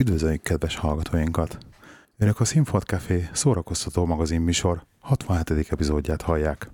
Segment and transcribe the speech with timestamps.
[0.00, 1.58] Üdvözöljük kedves hallgatóinkat!
[2.18, 5.70] Önök a Színfolt Café szórakoztató magazin műsor 67.
[5.70, 6.70] epizódját hallják.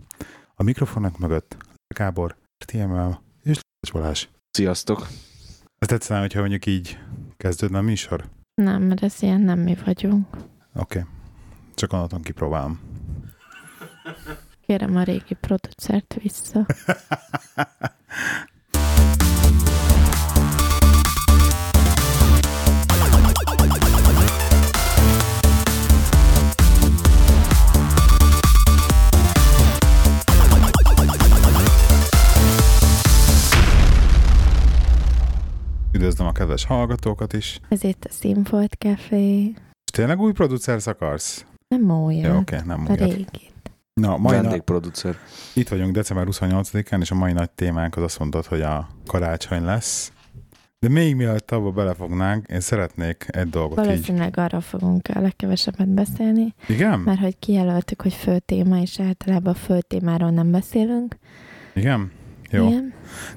[0.54, 1.57] A mikrofonok mögött
[1.94, 2.36] Gábor,
[2.67, 4.26] TML és Lás Balázs.
[4.50, 5.07] Sziasztok!
[5.78, 6.99] Ez tetszene, hogyha mondjuk így
[7.36, 8.25] kezdődne a műsor?
[8.54, 10.27] Nem, mert ez ilyen nem mi vagyunk.
[10.75, 10.99] Oké.
[10.99, 11.11] Okay.
[11.75, 12.81] Csak onnantól kipróbálom.
[14.67, 16.67] Kérem a régi producert vissza.
[36.06, 37.60] Üdvözlöm a kedves hallgatókat is.
[37.69, 39.45] Ez itt a Színfolt Café.
[39.84, 41.45] És tényleg új producert akarsz?
[41.69, 42.98] Nem újat, Ja, oké, okay, nem a újat.
[42.98, 43.52] régit.
[44.01, 45.16] Na, mai na, Vendégproducer.
[45.55, 49.64] itt vagyunk december 28-án, és a mai nagy témánk az azt mondtad, hogy a karácsony
[49.64, 50.12] lesz.
[50.78, 53.84] De még mielőtt abba belefognánk, én szeretnék egy dolgot így.
[53.84, 56.98] Valószínűleg arról fogunk a legkevesebbet beszélni, Igen?
[56.98, 61.16] mert hogy kijelöltük, hogy fő téma, és általában a fő témáról nem beszélünk.
[61.75, 62.11] Igen?
[62.50, 62.66] Jó.
[62.66, 62.92] Igen?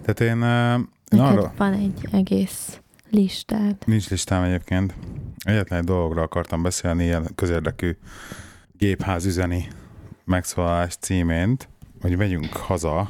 [0.06, 3.76] Tehát én, uh, én Neked arra, van egy egész listád.
[3.86, 4.94] nincs listám egyébként,
[5.38, 7.98] egyetlen egy dologról akartam beszélni, ilyen közérdekű
[8.78, 9.68] gépház üzeni
[10.26, 11.70] megszólalás címént,
[12.02, 13.10] hogy megyünk haza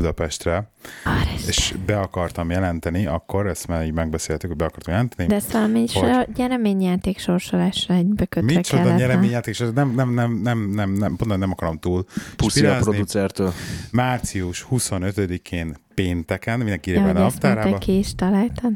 [0.00, 0.70] Budapestre,
[1.04, 1.48] Arrest.
[1.48, 5.28] és be akartam jelenteni, akkor ezt már így megbeszéltük, hogy be akartam jelenteni.
[5.28, 6.08] De ezt valami is Hogy?
[6.10, 8.98] a nyereményjáték sorsolásra egybe kötve Micsoda kellett.
[8.98, 12.04] nyereményjáték, és ez nem, nem, nem, nem, nem, nem, pont nem akarom túl.
[12.36, 13.52] Puszi a producertől.
[13.90, 17.78] Március 25-én pénteken, mindenki írja Ja, a ezt naptárába.
[17.78, 18.72] ki is találtad?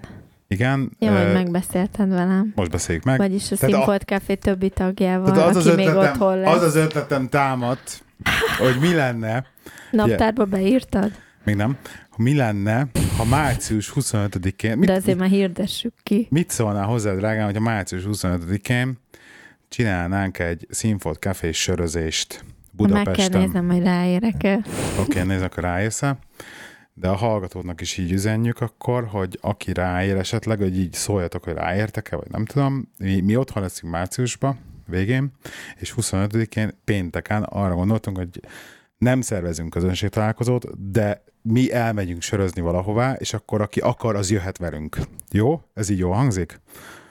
[0.49, 2.53] Igen, Jó, hogy megbeszélted velem.
[2.55, 3.19] most beszéljük meg.
[3.19, 6.55] Vagyis a Tehát a- Színfolt Café többi tagjával, az az, aki még ötletem, otthon lesz.
[6.55, 8.05] az az ötletem támadt,
[8.59, 9.47] hogy mi lenne,
[9.91, 11.13] Naptárba beírtad?
[11.45, 11.77] még nem,
[12.17, 16.27] mi lenne, ha március 25-én, mit, De azért már hirdessük ki.
[16.31, 18.99] mit szólnál hozzá, drágám, hogy a március 25-én
[19.69, 22.45] csinálnánk egy színfolt kafés sörözést
[22.77, 23.41] Meg kell Budapesten.
[23.41, 24.55] néznem, hogy ráérek-e.
[24.55, 26.03] Oké, okay, nézzük, akkor ráérsz
[26.95, 31.53] de a hallgatóknak is így üzenjük akkor, hogy aki ráér esetleg, hogy így szóljatok, hogy
[31.53, 32.89] ráértek-e, vagy nem tudom.
[32.99, 35.33] Mi, mi otthon leszünk márciusban, végén,
[35.77, 38.41] és 25-én pénteken arra gondoltunk, hogy
[39.05, 44.99] nem szervezünk közönségtalálkozót, de mi elmegyünk sörözni valahová, és akkor aki akar, az jöhet velünk.
[45.31, 45.61] Jó?
[45.75, 46.61] Ez így jól hangzik?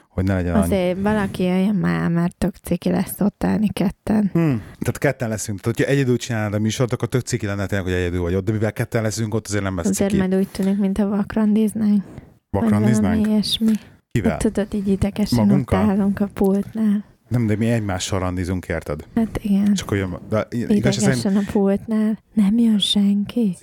[0.10, 0.64] Hogy ne legyen annyi.
[0.64, 4.30] Azért valaki jöjjön már, mert tök ciki lesz ott állni ketten.
[4.34, 4.58] Hmm.
[4.80, 5.60] Tehát ketten leszünk.
[5.60, 8.46] Tehát, hogyha egyedül csinálnád a műsort, akkor tök ciki lenne tényleg, hogy egyedül vagy ott,
[8.46, 10.22] de mivel ketten leszünk ott, azért nem lesz Azért ciki.
[10.22, 12.04] majd úgy tűnik, mint a vakrandiznánk.
[12.50, 13.16] vagy Vakrandiznánk?
[13.16, 13.72] valami ilyesmi.
[14.12, 14.32] Kivel?
[14.32, 15.90] Hát tudod, így idegesen ott Magunkkal?
[15.90, 17.04] állunk a pultnál.
[17.34, 19.08] Nem, de mi egymással randizunk, érted?
[19.16, 19.74] Hát igen.
[19.74, 22.20] Csak olyan, de igaz, szerint, Idegesen a pultnál.
[22.34, 23.58] Nem jön senki.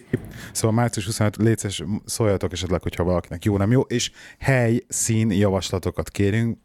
[0.52, 6.10] szóval március 25 létszes szóljatok esetleg, hogyha valakinek jó, nem jó, és hely, szín javaslatokat
[6.10, 6.58] kérünk.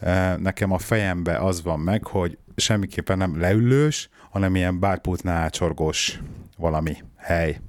[0.00, 6.20] Eh, Nekem a fejembe az van meg, hogy semmiképpen nem leülős, hanem ilyen bárpultnál ácsorgós
[6.58, 7.60] valami hely,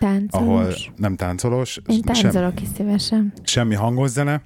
[0.00, 0.90] ahol Táncolós.
[0.96, 3.32] nem táncolós, Én sem, táncolok is szívesen.
[3.42, 4.42] semmi hangos zene,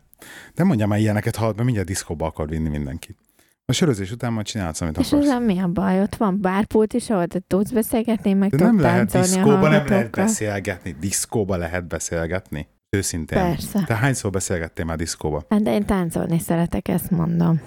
[0.54, 3.16] de mondjam már ilyeneket, hallod, mert mindjárt diszkóba akar vinni mindenki.
[3.70, 5.24] A sörözés után majd csinálsz, amit És akarsz.
[5.24, 6.00] ezzel mi a baj?
[6.02, 10.10] Ott van bárpult is, ahol te tudsz beszélgetni, meg De nem lehet diszkóba, nem lehet
[10.10, 10.96] beszélgetni.
[11.00, 12.68] Diszkóba lehet beszélgetni.
[12.96, 13.38] Őszintén.
[13.38, 13.82] Persze.
[13.86, 15.44] Te hányszor beszélgettél már diszkóba?
[15.48, 17.60] Hát de én táncolni szeretek, ezt mondom.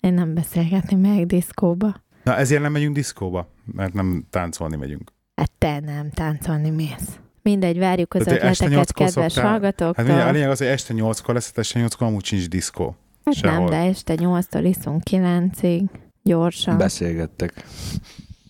[0.00, 1.94] Én nem beszélgetni meg diszkóba.
[2.24, 5.12] Na ezért nem megyünk diszkóba, mert nem táncolni megyünk.
[5.36, 7.18] Hát te nem táncolni mész.
[7.42, 9.92] Mindegy, várjuk az Tehát ötleteket, kedves szoktál- hallgatóktól.
[9.96, 12.96] Hát mindjárt a lényeg az, hogy este nyolckor lesz, hát este nyolckor amúgy sincs diszkó.
[13.24, 13.68] Hát nem, sehol.
[13.68, 15.82] de este 8-tól iszunk 9-ig.
[16.22, 17.64] Gyorsan Beszélgettek.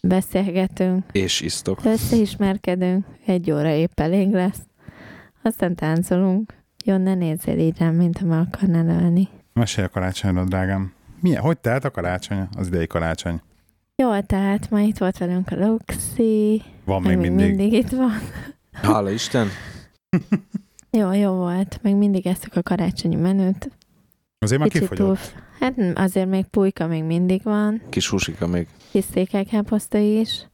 [0.02, 1.84] beszélgetünk, És isztok.
[1.84, 4.60] összeismerkedünk, egy óra épp elég lesz.
[5.42, 6.54] Aztán táncolunk.
[6.84, 9.28] Jó, ne nézzél így rám, mint ha meg akarnál ölni.
[9.52, 10.92] Mesélj a karácsonyról, drágám.
[11.20, 11.42] Milyen?
[11.42, 12.48] Hogy telt a karácsony?
[12.56, 13.40] Az idei karácsony.
[13.96, 17.46] Jó, tehát ma itt volt velünk a Luxi, Van még még mindig.
[17.56, 18.12] mindig itt van.
[18.72, 19.48] Hála Isten.
[20.90, 21.78] Jó, jó volt.
[21.82, 23.70] Meg mindig eszük a karácsonyi menüt.
[24.42, 24.96] Azért már Kicsit túl...
[24.96, 25.34] kifogyott.
[25.60, 27.82] Hát azért még pulyka még mindig van.
[27.90, 28.66] Kis húsika még.
[28.90, 30.46] Kis székelykáposzta is.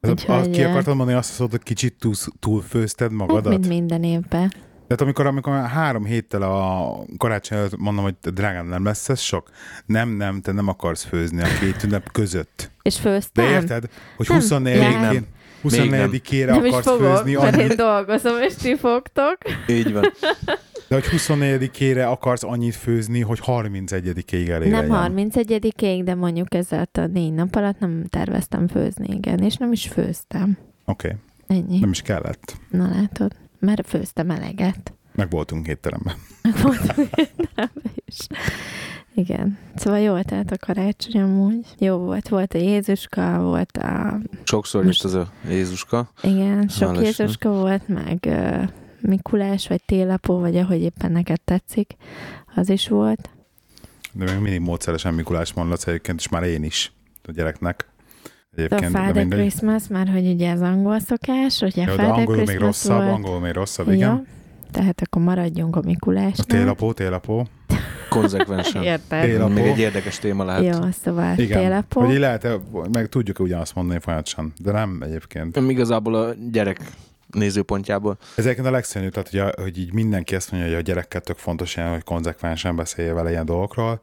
[0.00, 3.52] Ez a, Úgyhogy, ki eh, akartad mondani azt, hogy kicsit túl, túlfőzted Hát, magadat?
[3.52, 4.48] mint minden évben.
[4.86, 9.50] Tehát amikor, amikor három héttel a karácsony előtt mondom, hogy drágám, nem lesz ez sok?
[9.86, 12.70] Nem, nem, te nem akarsz főzni a két ünnep között.
[12.82, 13.44] És De főztem?
[13.44, 13.84] érted,
[14.16, 14.38] hogy Nem.
[14.40, 15.26] 24-én, Még nem.
[15.64, 19.38] 24-ére Nem is akarsz fogok, főzni mert én annyit, dolgozom, és ti fogtok.
[19.68, 20.04] Így van.
[20.94, 25.22] de hogy 24-ére akarsz annyit főzni, hogy 31-ig elég nem legyen.
[25.30, 29.38] 31-ig, de mondjuk ezzel a négy nap alatt nem terveztem főzni, igen.
[29.38, 30.58] És nem is főztem.
[30.84, 31.06] Oké,
[31.46, 31.58] okay.
[31.58, 31.78] Ennyi.
[31.78, 32.56] nem is kellett.
[32.70, 33.32] Na látod.
[33.58, 34.92] Mert főztem eleget.
[35.14, 36.14] Meg voltunk étteremben.
[36.62, 38.16] Voltunk étteremben is.
[39.14, 39.58] Igen.
[39.74, 41.66] Szóval jó telt a karácsony amúgy.
[41.78, 42.28] Jó volt.
[42.28, 44.18] Volt a Jézuska, volt a...
[44.42, 46.10] Sokszor Most- jött az a Jézuska.
[46.22, 47.02] Igen, sok Hál'.
[47.02, 48.68] Jézuska volt, meg uh,
[49.08, 51.92] Mikulás, vagy télapó, vagy ahogy éppen neked tetszik.
[52.54, 53.30] Az is volt.
[54.12, 56.92] De még mindig módszeresen Mikulás mondasz egyébként, és már én is
[57.24, 57.88] a gyereknek.
[58.50, 59.38] De a Egyébként, de Father mindegy.
[59.38, 63.10] Christmas, már hogy ugye az angol szokás, Jó, de Father angolul még Christmas rosszabb, volt.
[63.14, 64.10] angolul még rosszabb, igen.
[64.16, 64.22] Jó,
[64.70, 66.46] tehát akkor maradjunk a A Mikulásnál.
[66.46, 67.46] télapó, télapó.
[68.08, 68.82] Konzekvensen.
[68.92, 69.22] Érted?
[69.24, 69.52] Télapó.
[69.52, 70.74] Még egy érdekes téma lehet.
[70.74, 71.58] Jó, szóval Igen.
[71.60, 72.00] télapó.
[72.00, 72.48] Hogy lehet,
[72.92, 75.56] meg tudjuk ugyanazt mondani folyamatosan, de nem egyébként.
[75.56, 76.80] Igazából a gyerek
[77.34, 78.18] nézőpontjából.
[78.36, 81.20] Ez egyébként a legszörnyűbb, tehát hogy, a, hogy így mindenki ezt mondja, hogy a gyerekkel
[81.20, 84.00] tök fontos ilyen, hogy konzekvensen beszélje vele ilyen dolgokról,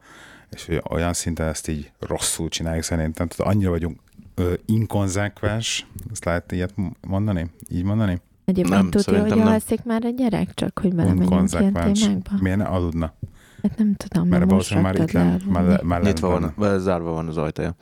[0.50, 3.28] és hogy olyan szinten ezt így rosszul csináljuk szerintem.
[3.28, 4.00] Tehát annyira vagyunk
[4.36, 6.74] ö, inkonzekvens, ezt lehet ilyet
[7.08, 7.52] mondani?
[7.70, 8.22] Így mondani?
[8.46, 12.32] Egyébként Nem, tudja, hogy alszik már a gyerek, csak hogy belemegyünk ilyen témákba.
[12.40, 13.14] Miért ne aludna?
[13.64, 17.38] Hát nem tudom, Mert most már itt lent, már, már Nyitva van, zárva van az
[17.38, 17.76] ajtaja.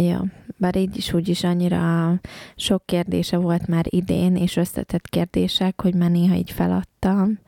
[0.00, 0.24] Ja,
[0.56, 2.14] bár így is úgy is annyira
[2.56, 7.38] sok kérdése volt már idén, és összetett kérdések, hogy már néha így feladtam.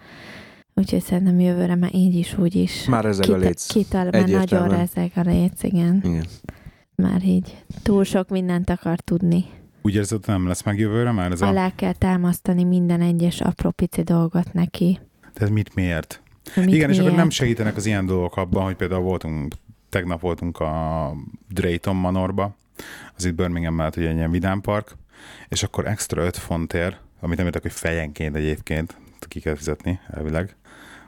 [0.75, 2.85] Úgyhogy szerintem jövőre már így is, úgy is.
[2.85, 3.67] Már ezek a léc.
[3.67, 4.79] Kital, már nagyon Egyértelműen.
[4.79, 6.01] rezeg a léc, igen.
[6.05, 6.25] Igen.
[6.95, 9.45] Már így túl sok mindent akar tudni.
[9.83, 11.47] Úgy érzed, nem lesz meg jövőre már ez a...
[11.47, 14.99] Alá kell támasztani minden egyes apró pici dolgot neki.
[15.35, 16.23] Ez mit miért?
[16.57, 17.17] Mit Igen, és akkor miért.
[17.17, 19.55] nem segítenek az ilyen dolgok abban, hogy például voltunk,
[19.91, 21.13] tegnap voltunk a
[21.49, 22.57] Drayton Manorba,
[23.17, 24.97] az itt Birmingham mellett ugye egy ilyen vidámpark,
[25.49, 28.97] és akkor extra 5 fontért, amit nem értek, hogy fejenként egyébként
[29.29, 30.57] ki kell fizetni elvileg,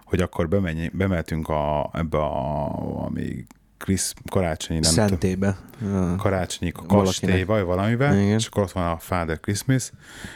[0.05, 3.47] hogy akkor bemenj, bemeltünk a, ebbe a, ami
[3.77, 5.57] Krisz, karácsonyi, nem Szentébe.
[5.83, 6.17] Ja.
[6.17, 8.39] karácsonyi kastélyba, vagy valamiben, Igen.
[8.39, 9.91] és akkor ott van a Father Christmas,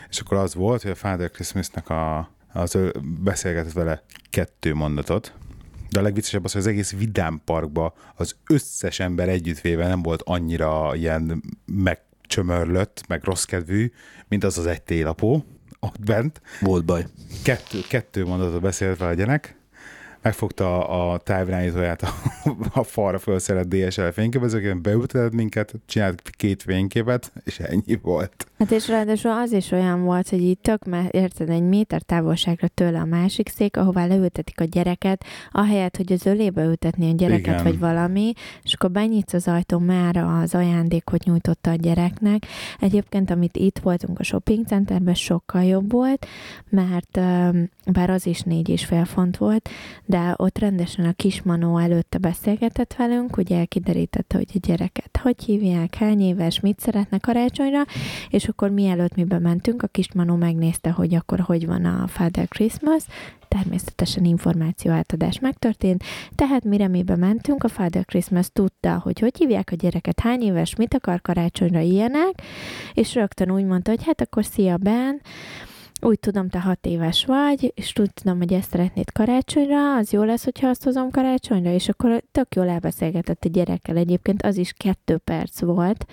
[0.09, 5.33] és akkor az volt, hogy a Father Christmasnek a, az ő beszélgetett vele kettő mondatot,
[5.91, 10.23] de a legviccesebb az, hogy az egész Vidám Parkba az összes ember együttvéve nem volt
[10.25, 13.93] annyira ilyen megcsömörlött, meg rossz kedvű,
[14.29, 15.45] mint az az egy télapó
[15.81, 16.41] ott bent.
[16.61, 17.07] Volt baj.
[17.43, 19.56] Kettő, kettő mondatot beszélt vele a gyerek,
[20.27, 22.09] megfogta a, a távirányítóját a,
[22.73, 28.47] a falra felszerelt DSL fényképezőként, beültetett minket, csinált két fényképet, és ennyi volt.
[28.59, 32.69] Hát és ráadásul az is olyan volt, hogy így tök, mert érted, egy méter távolságra
[32.69, 37.47] tőle a másik szék, ahová leültetik a gyereket, ahelyett, hogy az ölébe ültetni a gyereket,
[37.47, 37.63] Igen.
[37.63, 38.33] vagy valami,
[38.63, 42.47] és akkor benyitsz az ajtón már az ajándékot nyújtotta a gyereknek.
[42.81, 46.27] Egyébként, amit itt voltunk a shopping centerben, sokkal jobb volt,
[46.69, 47.21] mert
[47.93, 49.69] bár az is négy és fél font volt,
[50.05, 55.95] de ott rendesen a kismanó előtte beszélgetett velünk, ugye kiderítette, hogy a gyereket hogy hívják,
[55.95, 57.83] hány éves, mit szeretne karácsonyra,
[58.31, 63.05] és akkor mielőtt mi bementünk, a kismanó megnézte, hogy akkor hogy van a Father Christmas,
[63.49, 66.05] természetesen információ átadás megtörtént,
[66.35, 70.77] tehát mire mi bementünk, a Father Christmas tudta, hogy hogy hívják a gyereket, hány éves,
[70.77, 72.43] mit akar karácsonyra ilyenek,
[72.95, 75.21] és rögtön úgy mondta, hogy hát akkor szia Ben,
[76.01, 80.23] úgy tudom, te hat éves vagy, és úgy tudom, hogy ezt szeretnéd karácsonyra, az jó
[80.23, 83.97] lesz, hogyha azt hozom karácsonyra, és akkor tök jól elbeszélgetett a gyerekkel.
[83.97, 86.07] Egyébként az is kettő perc volt,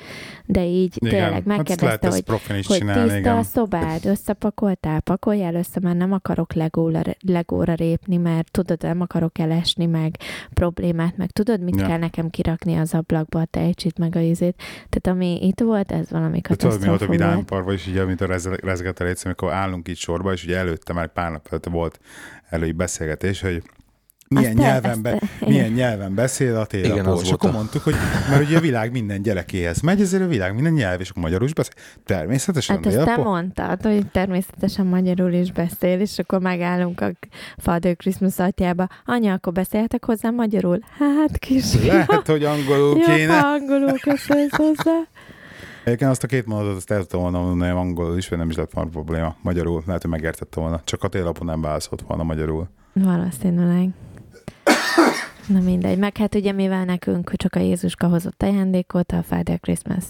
[0.46, 3.38] de így Igen, tényleg hát ezt megkérdezte, hogy hogy csinálni, tiszta igen.
[3.38, 9.40] a szobád, összepakoltál, pakoljál össze, mert nem akarok legóra, legóra répni, mert tudod, nem akarok
[9.40, 10.16] elesni, meg
[10.54, 11.88] problémát, meg tudod, mit Ja.
[11.88, 14.56] kell nekem kirakni az ablakba, a tejcsit, meg a izét.
[14.90, 17.98] Tehát ami itt volt, ez valami De tudod, mi volt a katasztrófa vidámparkban, és így,
[17.98, 21.70] amit a rez- létszám, amikor állunk itt sorba, és ugye előtte már pár nap előtte
[21.70, 22.00] volt
[22.50, 23.62] elői beszélgetés, hogy
[24.28, 26.66] milyen, te- nyelven, be, ezt- milyen nyelven beszél a
[27.06, 27.96] az És akkor mondtuk, hogy
[28.30, 31.48] mert ugye a világ minden gyerekéhez megy, ezért a világ minden nyelv, és akkor magyarul
[31.48, 31.74] is beszél.
[32.06, 37.12] Természetesen Hát ezt te mondtad, hogy természetesen magyarul is beszél, és akkor megállunk a
[37.58, 38.88] Father Christmas atyába.
[39.06, 40.80] Anya, akkor beszéltek hozzá magyarul?
[40.98, 43.40] Hát, kis Lehet, hogy angolul Jó, kéne.
[43.40, 45.00] ha angolul köszönsz hozzá.
[45.84, 48.56] Egyébként azt a két mondatot azt el tudtam volna mondani angolul is, vagy nem is
[48.56, 49.36] lett volna probléma.
[49.42, 50.82] Magyarul lehet, hogy megértette volna.
[50.84, 52.68] Csak a télapon nem válaszolt volna magyarul.
[52.94, 53.90] Valószínűleg.
[55.48, 55.98] Na mindegy.
[55.98, 60.04] Meg hát ugye mivel nekünk csak a Jézuska hozott ajándékot, a Father Christmas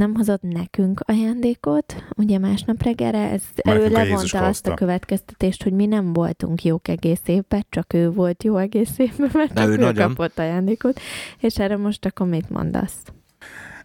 [0.00, 5.86] nem hozott nekünk ajándékot, ugye másnap reggelre, ez ő levonta azt a következtetést, hogy mi
[5.86, 9.72] nem voltunk jók egész évben, csak ő volt jó egész évben, mert De csak ő
[9.72, 10.08] ő, nagyon.
[10.08, 11.00] kapott ajándékot.
[11.38, 13.02] És erre most akkor mit mondasz?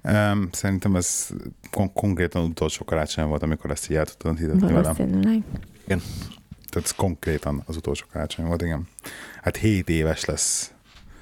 [0.07, 1.29] Um, szerintem ez
[1.71, 4.81] kon- konkrétan utolsó karácsony volt, amikor ezt így el tudtam hitetni velem.
[4.81, 5.43] Valószínűleg.
[5.87, 6.03] Tehát
[6.89, 8.87] ez konkrétan az utolsó karácsony volt, igen.
[9.41, 10.73] Hát 7 éves lesz.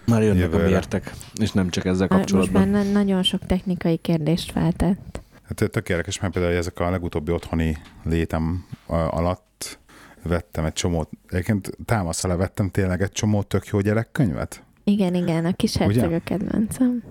[0.06, 0.68] Már jönnek a Jövőre.
[0.70, 2.68] mértek, és nem csak ezzel Most kapcsolatban.
[2.68, 5.22] már na- nagyon sok technikai kérdést feltett.
[5.44, 9.80] Hát tök érdekes, mert például ezek a legutóbbi otthoni létem a- alatt
[10.24, 15.46] vettem egy csomót, egyébként támasz alá vettem tényleg egy csomó tök jó gyerekkönyvet, Igen, igen,
[15.46, 16.16] a kis herceg Ugye?
[16.16, 17.04] a kedvencem.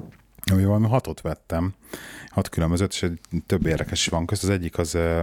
[0.51, 1.75] Ami valami hatot vettem,
[2.29, 4.43] hat különbözőt, és egy több érdekes van közt.
[4.43, 5.21] Az egyik az uh,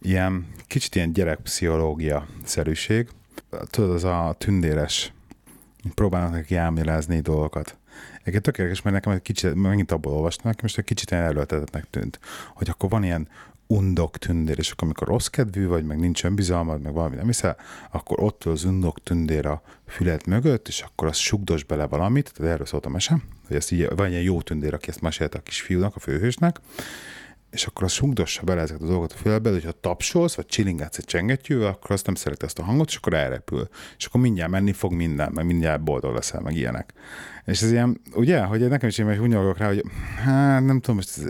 [0.00, 3.08] ilyen, kicsit ilyen gyerekpszichológia szerűség.
[3.70, 5.12] Tudod, az a tündéres,
[5.94, 7.76] próbálnak neki elmélezni dolgokat.
[8.18, 11.90] Egyébként tök érdekes, mert nekem egy kicsit, megint abból olvastam, nekem most egy kicsit erőltetetnek
[11.90, 12.18] tűnt,
[12.54, 13.28] hogy akkor van ilyen
[13.66, 17.56] undok tündér, és akkor amikor rossz kedvű vagy, meg nincs önbizalmad, meg valami nem hiszel,
[17.90, 22.52] akkor ott az undok tündér a füled mögött, és akkor az sugdos bele valamit, tehát
[22.52, 25.42] erről szólt a mese, hogy ezt így, van ilyen jó tündér, aki ezt mesélte a
[25.42, 26.60] kisfiúnak, a főhősnek,
[27.50, 30.98] és akkor az sugdossa bele ezeket a dolgokat a füledbe, de hogyha tapsolsz, vagy csilingetsz
[30.98, 33.68] egy csengettyűvel, akkor azt nem szereti ezt a hangot, és akkor elrepül.
[33.98, 36.92] És akkor mindjárt menni fog minden, meg mindjárt boldog leszel, meg ilyenek.
[37.44, 39.82] És ez ilyen, ugye, hogy nekem is én rá, hogy
[40.24, 41.24] hát nem tudom, most ez,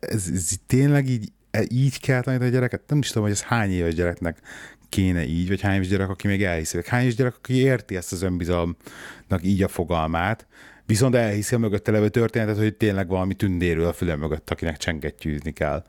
[0.00, 1.32] ez, ez tényleg így,
[1.68, 2.82] így kell tanítani a gyereket?
[2.86, 4.40] Nem is tudom, hogy ez hány éves gyereknek
[4.88, 7.96] kéne így, vagy hány éves gyerek, aki még elhiszi, vagy hány éves gyerek, aki érti
[7.96, 10.46] ezt az önbizalomnak így a fogalmát,
[10.90, 15.52] viszont elhiszi a mögötte levő történetet, hogy tényleg valami tündérül a füle mögött, akinek csengettyűzni
[15.52, 15.84] kell.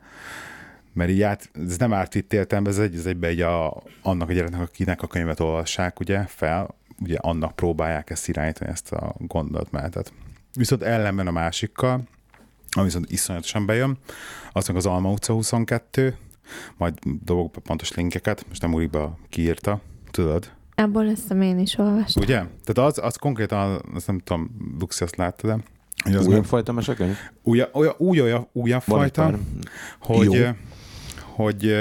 [0.92, 4.28] Mert így át, ez nem árt itt értelembe, ez egy, ez egybe egy a, annak
[4.28, 9.14] a gyereknek, akinek a könyvet olvassák, ugye, fel, ugye annak próbálják ezt irányítani, ezt a
[9.18, 10.12] gondolatmenetet.
[10.54, 12.02] Viszont ellenben a másikkal,
[12.70, 13.98] ami viszont iszonyatosan bejön,
[14.52, 16.16] az meg az Alma utca 22,
[16.76, 16.94] majd
[17.24, 19.80] dobok be pontos linkeket, most nem úrik be, kiírta,
[20.10, 20.50] tudod?
[20.74, 22.22] Ebből ezt én is olvastam.
[22.22, 22.34] Ugye?
[22.64, 25.58] Tehát az, az konkrétan, azt nem tudom, Luxi azt látta, de
[26.02, 27.16] hogy az meg, fajta mesekönyv?
[27.42, 29.38] új, új, új, Van egy fajta,
[29.98, 30.46] hogy, Jó.
[31.18, 31.74] hogy,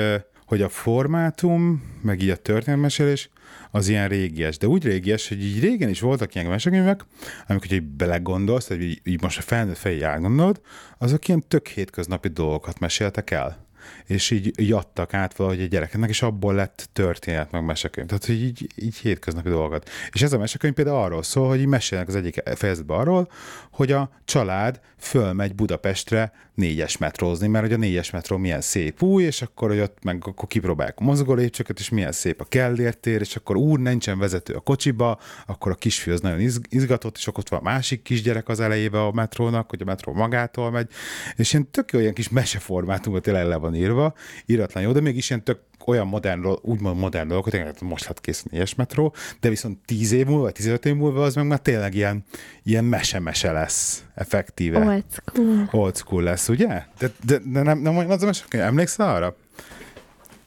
[0.46, 3.30] hogy a formátum, meg így a történetmesélés,
[3.72, 4.58] az ilyen régies.
[4.58, 7.06] De úgy régies, hogy így régen is voltak ilyen mesekönyvek,
[7.48, 10.62] amikor így belegondolsz, hogy így, így most a felnőtt fejé átgondolod,
[10.98, 13.70] azok ilyen tök hétköznapi dolgokat meséltek el.
[14.06, 18.08] És így, így adtak át valahogy a gyerekeknek, és abból lett történet, meg mesekönyv.
[18.08, 19.90] Tehát, hogy így, így hétköznapi dolgokat.
[20.12, 23.32] És ez a mesekönyv például arról szól, hogy így mesélnek az egyik fejezetben arról,
[23.72, 29.24] hogy a család fölmegy Budapestre négyes metrózni, mert hogy a négyes metró milyen szép új,
[29.24, 33.22] és akkor, hogy ott meg akkor kipróbálják a mozgólépcsőket, és milyen szép a Kellért tér,
[33.22, 37.28] és akkor úr, nincsen vezető a kocsiba, akkor a kisfiú az nagyon izg- izgatott, és
[37.28, 40.90] akkor ott van a másik kisgyerek az elejébe a metrónak, hogy a metró magától megy,
[41.36, 44.14] és ilyen tök jó ilyen kis meseformátumot tényleg le van írva,
[44.46, 48.44] íratlan jó, de mégis ilyen tök olyan modern, úgymond modern dolgokat, tényleg most lett kész
[48.46, 51.60] a négyes metró, de viszont 10 év múlva, vagy 15 év múlva az meg már
[51.60, 52.24] tényleg ilyen,
[52.64, 54.80] ilyen mese-mese lesz, effektíve.
[54.80, 55.70] Old school.
[55.72, 56.84] Old school lesz, ugye?
[57.00, 59.36] De, de, de nem, nem olyan az a emlékszel arra?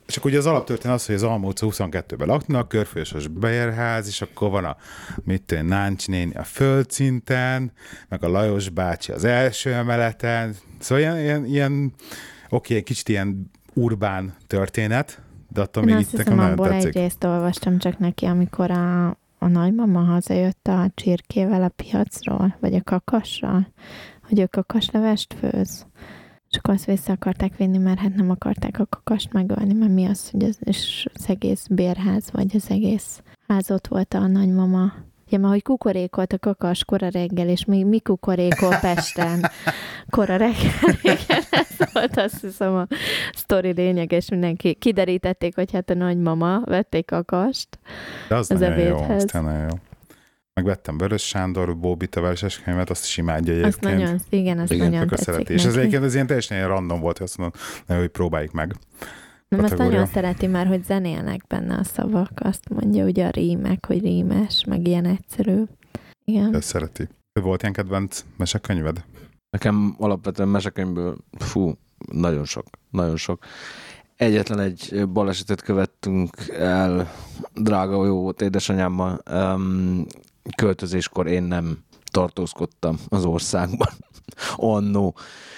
[0.06, 4.22] És akkor ugye az alaptörténet az, hogy az Alma utca 22-ben laknak, körfősos bejárház, és
[4.22, 4.76] akkor van a,
[5.22, 7.72] mit tudom, Náncs néni a földszinten,
[8.08, 10.54] meg a Lajos bácsi az első emeleten.
[10.78, 11.92] Szóval ilyen, ilyen, ilyen
[12.54, 16.68] oké, egy kicsit ilyen urbán történet, de attól Én még azt itt hiszem, nekem abból
[16.68, 16.92] tetszik.
[16.92, 19.08] részt olvastam csak neki, amikor a,
[19.38, 23.66] a nagymama hazajött a csirkével a piacról, vagy a kakassal,
[24.22, 25.86] hogy ő kakaslevest főz.
[26.50, 30.04] És akkor azt vissza akarták vinni, mert hát nem akarták a kakast megölni, mert mi
[30.04, 34.92] az, hogy az, és az egész bérház, vagy az egész ház ott volt a nagymama.
[35.28, 39.50] Ja, mert hogy kukorékolt a kakas kora reggel, és mi, mi kukorékol Pesten
[40.16, 40.72] kora reggel.
[41.02, 42.86] Igen, ez volt azt hiszem a
[43.34, 47.78] sztori lényeg, és mindenki kiderítették, hogy hát a nagymama vették kakast.
[48.28, 49.24] De az, az nagyon jó, ebédhez.
[49.32, 49.78] az jó.
[50.54, 53.98] Megvettem Vörös Sándor, Bóbita verses könyvet, azt is imádja Azt egyébként.
[53.98, 55.52] nagyon, igen, azt Igen, nagyon Tök szereti.
[55.52, 58.74] És ez egyébként az ilyen teljesen ilyen random volt, hogy azt mondom, hogy próbáljuk meg.
[59.56, 59.98] Nem, azt kategória.
[59.98, 64.64] nagyon szereti már, hogy zenélnek benne a szavak, azt mondja, ugye a rímek, hogy rímes,
[64.64, 65.62] meg ilyen egyszerű.
[66.24, 66.54] Igen.
[66.54, 67.08] Ezt szereti.
[67.40, 69.04] Volt ilyen kedvenc mesekönyved?
[69.50, 71.72] Nekem alapvetően mesekönyvből, fú,
[72.12, 73.44] nagyon sok, nagyon sok.
[74.16, 77.12] Egyetlen egy balesetet követtünk el,
[77.54, 79.22] drága jó volt édesanyámmal.
[79.30, 80.06] Um,
[80.56, 81.78] költözéskor én nem
[82.10, 83.88] tartózkodtam az országban.
[84.56, 85.14] Annó.
[85.16, 85.53] Selejtezés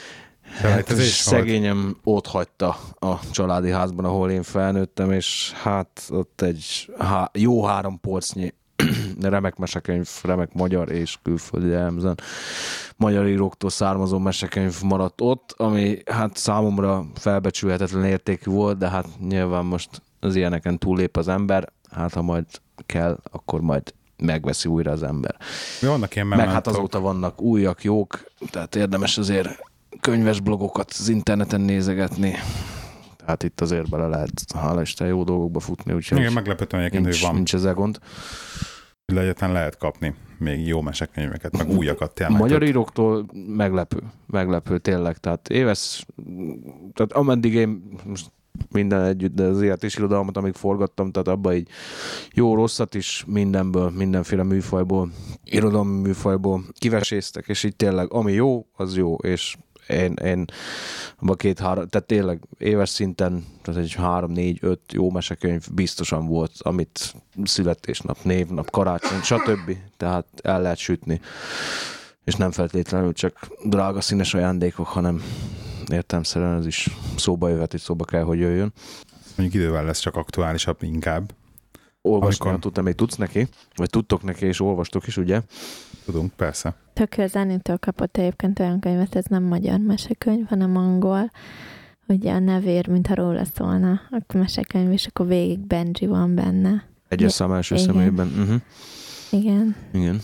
[0.89, 1.09] és volt?
[1.11, 7.65] szegényem ott hagyta a családi házban, ahol én felnőttem, és hát ott egy há- jó
[7.65, 8.55] három porcnyi
[9.21, 12.19] remek mesekönyv, remek magyar és külföldi jellemzően
[12.97, 19.65] magyar íróktól származó mesekönyv maradt ott, ami hát számomra felbecsülhetetlen értékű volt, de hát nyilván
[19.65, 22.45] most az ilyeneken túllép az ember, hát ha majd
[22.87, 25.37] kell, akkor majd megveszi újra az ember.
[25.81, 29.59] Mi vannak ilyen Meg hát azóta vannak újak, jók, tehát érdemes azért
[30.07, 32.35] könyves blogokat az interneten nézegetni.
[33.17, 37.17] Tehát itt azért bele lehet, hála Isten, jó dolgokba futni, úgyhogy Igen, meglepődtem egyébként, nincs,
[37.17, 37.99] hogy van, nincs ezzel gond.
[39.07, 42.39] hogy egyetlen lehet kapni még jó mesekönyveket, meg újakat tényleg.
[42.39, 45.17] Magyar íróktól meglepő, meglepő tényleg.
[45.17, 46.07] Tehát éves,
[46.93, 48.33] tehát ameddig én most
[48.71, 51.69] minden együtt, de az élet és irodalmat, amíg forgattam, tehát abban így
[52.33, 55.11] jó, rosszat is mindenből, mindenféle műfajból,
[55.45, 59.57] irodalmi műfajból kiveséztek, és így tényleg, ami jó, az jó, és
[59.89, 60.45] én, én
[61.37, 67.15] két-három, tehát tényleg éves szinten, tehát egy három, négy, öt jó mesekönyv biztosan volt, amit
[67.45, 69.77] születésnap, névnap, karácsony, stb.
[69.97, 71.21] Tehát el lehet sütni.
[72.25, 75.23] És nem feltétlenül csak drága színes ajándékok, hanem
[75.93, 78.73] értelmszerűen ez is szóba jöhet, és szóba kell, hogy jöjjön.
[79.37, 81.33] Mondjuk idővel lesz csak aktuálisabb inkább.
[82.07, 83.49] Olvasni, Amikor- tudtam, még tudsz neki?
[83.75, 85.41] Vagy tudtok neki, és olvastok is, ugye?
[86.05, 86.75] Tudunk, persze.
[86.93, 91.31] Tök jó zenitől kapott egyébként olyan könyvet, ez nem magyar mesekönyv, hanem angol.
[92.09, 96.85] Ugye a nevér, mintha róla szólna a mesekönyv, és akkor végig Benji van benne.
[97.09, 97.87] Egyes szám első Igen.
[97.87, 98.27] személyben.
[98.27, 98.61] Uh-huh.
[99.31, 99.77] Igen.
[99.93, 100.21] Igen.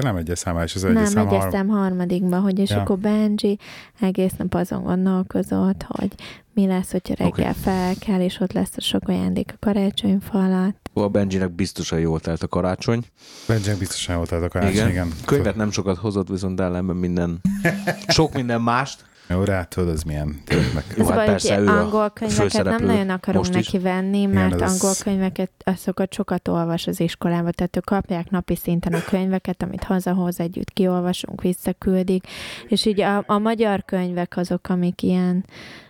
[0.00, 2.80] De nem egyes számás, az Nem, egyes szám egyes har- szám harmadikban, hogy és Ja.
[2.80, 3.58] akkor Benji
[4.00, 6.08] egész nap azon gondolkozott, hogy
[6.54, 7.58] mi lesz, hogyha reggel Oké.
[7.62, 10.90] fel kell, és ott lesz a sok ajándék a karácsonyfa alatt.
[10.92, 13.04] A Benjinek biztosan jól telt a karácsony.
[13.48, 14.88] Benjamin biztosan volt ez a karácsony, Igen.
[14.88, 15.12] igen.
[15.24, 17.40] Könyvet nem sokat hozott, viszont ellenben minden,
[18.08, 19.04] sok minden mást.
[19.28, 20.84] Jó, rá tudod, az milyen tényleg.
[20.98, 24.94] Ez hát persze, hogy angol könyveket nem nagyon akarunk most neki venni, mert ez- angol
[25.02, 30.40] könyveket, azokat sokat olvas az iskolában, tehát ők kapják napi szinten a könyveket, amit hazahoz
[30.40, 32.26] együtt kiolvasunk, visszaküldik,
[32.68, 35.44] és így a, a magyar könyvek azok, amik ilyen,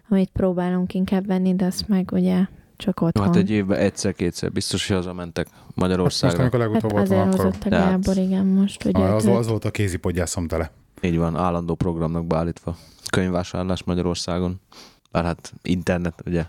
[0.09, 2.39] amit próbálunk inkább venni, de azt meg ugye
[2.77, 3.25] csak Jó, otthon.
[3.25, 6.39] hát egy évben egyszer-kétszer biztos, hogy hazamentek Most, Magyarországra.
[6.39, 9.05] amikor hát legutóbb voltam, azért akkor hozott a hát- Gábor, igen, most ugye.
[9.05, 10.71] Az, az volt a kézipodgyászom tele.
[11.01, 12.77] Így van, állandó programnak beállítva.
[13.11, 14.61] Könyvvásárlás Magyarországon.
[15.11, 16.47] Bár hát internet, ugye,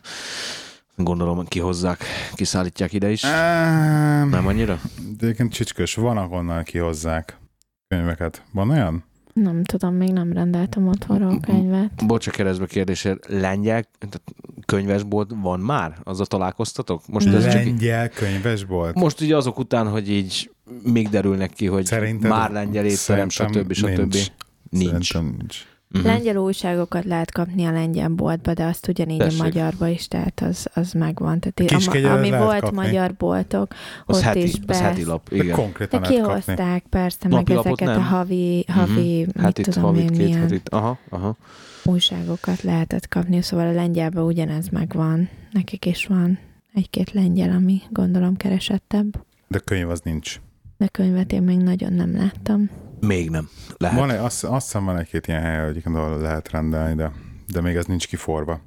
[0.96, 2.04] gondolom kihozzák,
[2.34, 3.24] kiszállítják ide is.
[3.24, 4.80] Um, Nem annyira?
[5.18, 7.40] de egyébként csücskös, van, ahonnan kihozzák
[7.88, 8.44] könyveket.
[8.52, 9.04] Van olyan?
[9.34, 12.06] Nem tudom, még nem rendeltem otthonról a könyvet.
[12.06, 14.22] Bocs a keresztbe kérdésért, lengyel tehát
[14.66, 15.98] könyvesbolt van már?
[16.04, 17.08] Azzal találkoztatok?
[17.08, 18.96] Most ez csak könyvesbolt?
[18.96, 20.52] most ugye azok után, hogy így
[20.84, 22.30] még derülnek ki, hogy Szerinted?
[22.30, 23.74] már lengyel étterem, stb.
[23.74, 23.88] stb.
[23.98, 24.26] nincs.
[24.70, 25.14] Nincs.
[25.14, 25.64] Nincs.
[25.92, 26.06] Mhm.
[26.06, 29.40] Lengyel újságokat lehet kapni a lengyel boltba, de azt ugyanígy Tessék.
[29.40, 31.40] a magyarba is, tehát az, az megvan.
[31.40, 32.76] Tehát A Kiskegyelen ami lehet volt kapni.
[32.76, 33.74] magyar boltok,
[34.06, 35.56] Az ott heti, is az be- heti lap, De igen.
[35.56, 36.42] konkrétan de lehet kapni.
[36.44, 38.08] kihozták persze, meg Napi lapot ezeket a nem.
[38.10, 40.70] havi, havi mit Hetit, tudom havit, én, két milyen hetit.
[40.70, 41.36] Aha, aha.
[41.84, 45.30] újságokat lehetett kapni, szóval a lengyelben ugyanez megvan.
[45.52, 46.40] Nekik is van
[46.74, 50.40] egy-két lengyel, ami gondolom keresettebb, De könyv az nincs.
[50.80, 52.70] De könyvet én még nagyon nem láttam.
[53.00, 53.50] Még nem.
[53.78, 54.00] Lehet.
[54.00, 57.12] Van, azt, azt hiszem van egy-két ilyen hely, hogy ahol lehet rendelni, de,
[57.48, 58.60] de még ez nincs kiforva.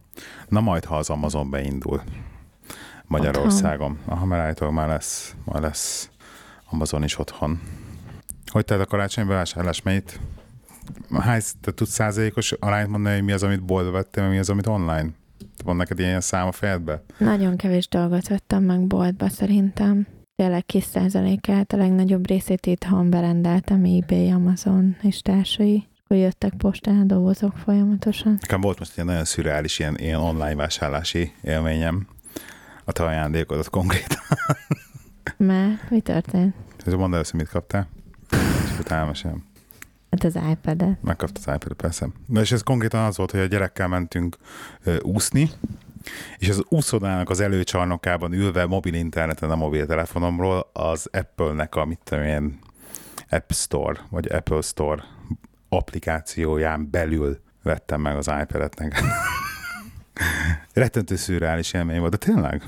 [0.48, 2.02] Na majd, ha az Amazon beindul
[3.06, 3.98] Magyarországon.
[4.04, 6.10] Aha, mert állítólag már lesz, már lesz
[6.70, 7.60] Amazon is otthon.
[8.46, 10.20] Hogy tehát a karácsonyi bevásárlás melyit?
[11.10, 14.66] Hány, te tudsz százalékos arányt mondani, hogy mi az, amit boltba vettél, mi az, amit
[14.66, 15.08] online?
[15.64, 17.02] Van neked ilyen szám a fejedbe?
[17.18, 20.06] Nagyon kevés dolgot vettem meg boltba szerintem.
[20.36, 25.86] Tényleg kis százalékát, a legnagyobb részét itthon berendeltem, eBay, Amazon és társai.
[26.04, 28.38] Akkor jöttek postán dobozok folyamatosan.
[28.40, 32.06] Nekem volt most egy nagyon szürreális ilyen, ilyen online vásárlási élményem.
[32.84, 34.18] A te ajándékodat konkrétan.
[35.36, 36.54] Mert mi történt?
[36.86, 37.88] Ez mondd el, össze, mit kaptál.
[38.64, 39.44] És utána elmesélem.
[40.10, 41.02] Hát az iPad-et.
[41.02, 42.08] Megkapta az iPad, persze.
[42.26, 44.36] Na és ez konkrétan az volt, hogy a gyerekkel mentünk
[44.84, 45.50] ö, úszni,
[46.38, 52.24] és az úszodának az előcsarnokában ülve mobil interneten a mobiltelefonomról az Apple-nek a mit tudom
[52.24, 52.58] én,
[53.28, 55.04] App Store, vagy Apple Store
[55.68, 58.78] applikációján belül vettem meg az iPad-et.
[58.78, 59.04] nekem.
[60.72, 62.62] Rettentő szürreális élmény volt, de tényleg,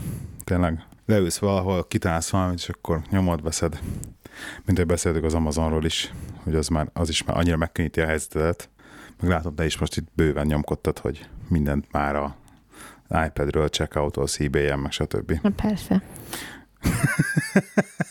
[0.45, 0.83] tényleg.
[1.07, 3.81] Leülsz valahol, kitálsz valamit, és akkor nyomod, veszed.
[4.65, 8.07] Mint hogy beszéltük az Amazonról is, hogy az, már, az is már annyira megkönnyíti a
[8.07, 8.69] helyzetet.
[9.21, 12.37] Meg látom, te is most itt bőven nyomkodtad, hogy mindent már a
[13.09, 15.39] iPad-ről checkoutolsz, ebay-en, meg stb.
[15.43, 16.03] Na persze.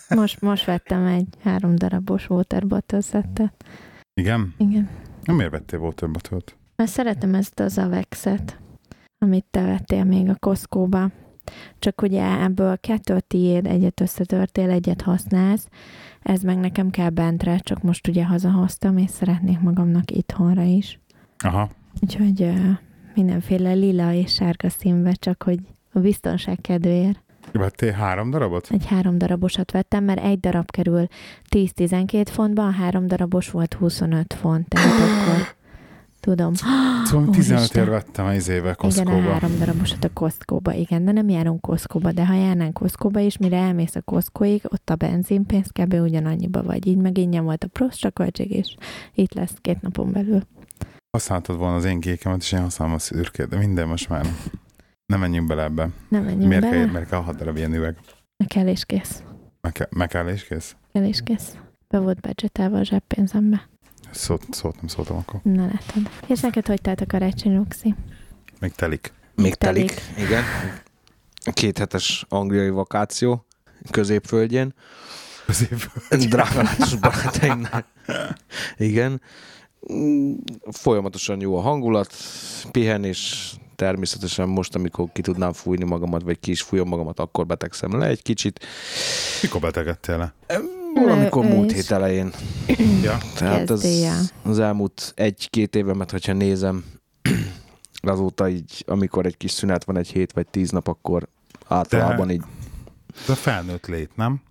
[0.10, 3.66] Most, most vettem egy három darabos water bottle szettet.
[4.14, 4.54] Igen?
[4.58, 4.90] Igen.
[5.24, 6.58] Na, miért vettél waterbottlet?
[6.76, 8.60] Mert szeretem ezt az Avexet,
[9.18, 11.12] amit te vettél még a Costco-ba.
[11.80, 15.68] Csak ugye ebből kettő tiéd, egyet összetörtél, egyet használsz.
[16.22, 21.00] Ez meg nekem kell bentre, csak most ugye hazahoztam, és szeretnék magamnak itthonra is.
[21.38, 21.70] Aha.
[22.02, 22.54] Úgyhogy
[23.16, 25.60] mindenféle lila és sárga színbe, csak hogy
[25.92, 27.22] a biztonság kedvéért.
[27.52, 28.68] Vettél három darabot?
[28.72, 31.08] Egy három darabosat vettem, mert egy darab kerül
[31.50, 35.56] 10-12 fontba, a három darabos volt 25 font, tehát akkor
[36.20, 36.54] tudom.
[36.54, 37.84] Szóval 15 Úristen.
[37.84, 42.12] ér vettem az éve Igen, a három darabosat a Costco-ba, igen, de nem járunk Costco-ba,
[42.12, 45.94] de ha járnánk Costco-ba is, mire elmész a Costco-ig, ott a benzinpénz kb.
[45.94, 48.76] ugyanannyiba vagy, így meg ingyen volt a prostra költség, és
[49.14, 50.42] itt lesz két napon belül.
[51.18, 54.26] Használtad volna az én kékemet, és én használom a szürkét, de minden most már.
[55.06, 55.90] Nem menjünk bele ebbe.
[56.10, 56.76] Nem menjünk Miért bele.
[56.76, 57.98] kell, miért kell hat darab ilyen üveg?
[58.38, 59.24] Meg kell és kész.
[59.62, 60.76] Meg, kell, meg kell és kész?
[60.94, 61.56] Kell és kész.
[61.88, 63.70] Be volt budgetelve a zseppénzembe.
[64.12, 65.40] Szót, szót nem szóltam akkor.
[65.44, 66.10] Na látod.
[66.28, 67.96] És neked hogy telt a karácsony, Luxi?
[68.60, 69.14] Még telik.
[69.36, 69.94] Még Telik.
[69.94, 70.44] telik, igen.
[71.54, 73.46] Két hetes angliai vakáció
[73.92, 74.74] középföldjén.
[75.46, 75.92] Közép.
[76.30, 77.86] Drágalátos barátainknál.
[78.78, 79.22] Igen.
[80.72, 82.14] Folyamatosan jó a hangulat,
[82.72, 87.98] pihenés, természetesen most, amikor ki tudnám fújni magamat, vagy ki is fújom magamat, akkor betegszem
[87.98, 88.66] le egy kicsit.
[89.42, 90.34] Mikor betegedtél le?
[90.94, 92.32] Valamikor múlt hét elején.
[93.04, 93.18] Ja.
[93.36, 93.88] Tehát az,
[94.44, 96.84] az elmúlt egy-két évemet, hogyha nézem,
[98.02, 101.28] azóta így, amikor egy kis szünet van, egy hét vagy tíz nap, akkor
[101.68, 102.44] általában így
[103.24, 104.42] Ez a felnőtt lét, nem?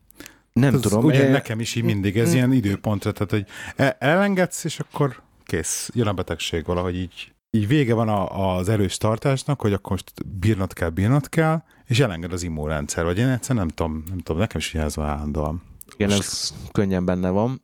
[0.52, 1.04] Nem ez tudom.
[1.04, 5.22] Ugye eh, nekem is így mindig ez ilyen időpontra, tehát hogy e- elengedsz, és akkor
[5.44, 7.32] kész, jön a betegség valahogy így.
[7.50, 12.00] Így vége van a, az erős tartásnak, hogy akkor most bírnod kell, bírnod kell, és
[12.00, 15.62] elenged az immunrendszer, vagy én egyszer nem tudom, nem tudom, nekem is van állandóan.
[15.96, 17.62] Igen, Most- ez könnyen benne van.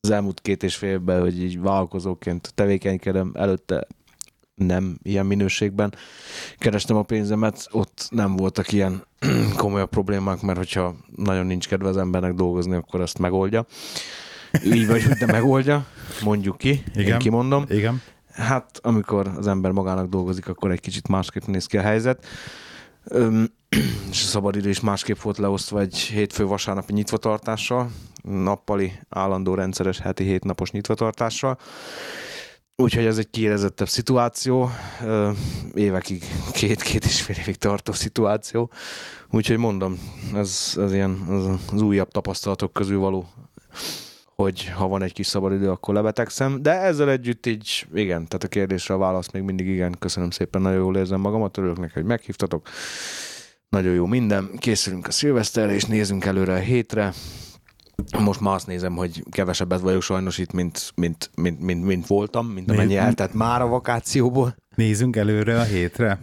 [0.00, 3.86] Az elmúlt két és fél évben, hogy így vállalkozóként tevékenykedem, előtte
[4.54, 5.94] nem ilyen minőségben
[6.58, 9.04] kerestem a pénzemet, ott nem voltak ilyen
[9.56, 13.66] komolyabb problémák, mert hogyha nagyon nincs kedve az embernek dolgozni, akkor azt megoldja.
[14.64, 15.86] Így vagy de megoldja,
[16.24, 17.12] mondjuk ki, Igen.
[17.12, 17.64] Én kimondom.
[17.68, 18.02] Igen.
[18.32, 22.26] Hát, amikor az ember magának dolgozik, akkor egy kicsit másképp néz ki a helyzet.
[23.04, 23.52] Öm,
[24.10, 27.90] és a szabadidő is másképp volt leosztva egy hétfő vasárnapi nyitvatartással,
[28.22, 31.58] nappali, állandó, rendszeres heti hétnapos nyitvatartással.
[32.82, 34.70] Úgyhogy ez egy kiérezettebb szituáció,
[35.74, 38.70] évekig, két-két és fél évig tartó szituáció.
[39.30, 39.98] Úgyhogy mondom,
[40.34, 43.28] ez, ez ilyen az, az újabb tapasztalatok közül való
[44.34, 48.48] hogy ha van egy kis szabadidő, akkor lebetegszem, de ezzel együtt így, igen, tehát a
[48.48, 52.04] kérdésre a válasz még mindig igen, köszönöm szépen, nagyon jól érzem magamat, örülök neki, hogy
[52.04, 52.68] meghívtatok,
[53.68, 57.12] nagyon jó minden, készülünk a szilveszterre, és nézzünk előre a hétre,
[58.18, 62.46] most már azt nézem, hogy kevesebbet vagyok sajnos itt, mint, mint, mint, mint, mint voltam,
[62.46, 64.56] mint amennyi eltett már a vakációból.
[64.74, 66.18] Nézzünk előre a hétre.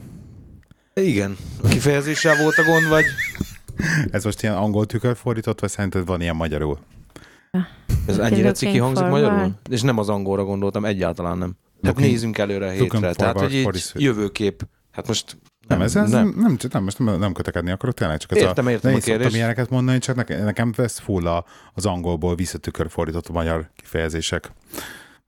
[0.94, 3.04] Igen, a kifejezéssel volt a gond, vagy
[4.12, 6.80] Ez most ilyen angol tükör fordított, vagy szerinted van ilyen magyarul?
[8.08, 9.54] ez ennyire ciki hangzik magyarul?
[9.70, 11.56] És nem az angolra gondoltam, egyáltalán nem.
[11.82, 13.14] Tehát Looking- nézzünk előre a hétre.
[13.14, 14.68] Tehát, hogy így jövőkép.
[14.92, 16.34] Hát most Nem, ez, ez nem.
[16.38, 16.58] nem.
[16.72, 19.30] Nem, most nem, nem kötekedni akarok, tényleg csak ez Értem, a, értem de a én
[19.30, 24.52] ilyeneket mondani, csak nekem, nekem ez full a, az angolból visszatükör fordított a magyar kifejezések.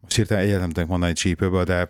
[0.02, 1.88] Most hirtelen egyet nem tudok mondani csípőből, de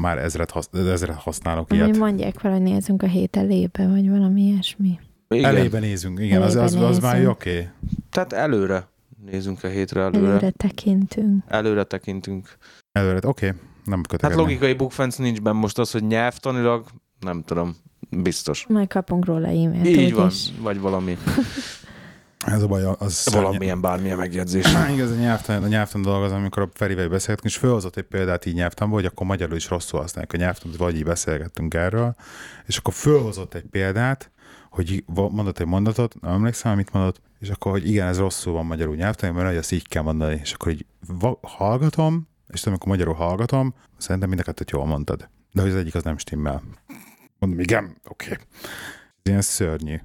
[0.00, 1.96] már ezret, hasz, ezret használok Mi ilyet.
[1.96, 4.98] mondják fel, hogy nézzünk a hét elébe, vagy valami ilyesmi.
[5.28, 5.44] Igen.
[5.56, 7.32] Elébe nézünk, igen, az, az, Elébe az már nézünk.
[7.32, 7.50] oké.
[7.50, 7.68] Okay.
[8.10, 8.88] Tehát előre
[9.24, 10.16] nézzünk a hétre előre.
[10.16, 11.44] Előre Előre, tekintünk.
[11.48, 12.56] előre tekintünk.
[12.92, 13.58] Előre, oké, okay.
[13.84, 14.42] nem Hát kötekedni.
[14.42, 16.86] logikai bukfenc nincs benne most az, hogy nyelvtanilag,
[17.22, 17.76] nem tudom,
[18.10, 18.66] biztos.
[18.68, 19.86] Majd kapunk róla e-mailt.
[19.86, 20.52] Így van, úgyis.
[20.60, 21.16] vagy valami,
[22.46, 24.66] Ez a baj, az valamilyen bármilyen megjegyzés.
[24.92, 28.46] Igaz, a nyelvtan, a nyelvtan dolog az, amikor a Ferivel beszélgettünk, és fölhozott egy példát
[28.46, 32.14] így nyelvtanból, hogy akkor magyarul is rosszul használják a nyelvtant, vagy így beszélgettünk erről,
[32.66, 34.30] és akkor fölhozott egy példát,
[34.70, 38.66] hogy mondott egy mondatot, nem emlékszem, mit mondott, és akkor, hogy igen, ez rosszul van
[38.66, 40.86] magyarul nyelvtan, mert hogy azt így kell mondani, és akkor így
[41.40, 45.28] hallgatom, és tudom, amikor magyarul hallgatom, szerintem mind a kettőt jól mondtad.
[45.52, 46.62] De hogy az egyik az nem stimmel.
[47.42, 48.30] Mondom, igen, oké.
[48.32, 48.44] Okay.
[49.22, 49.96] Ilyen szörnyű.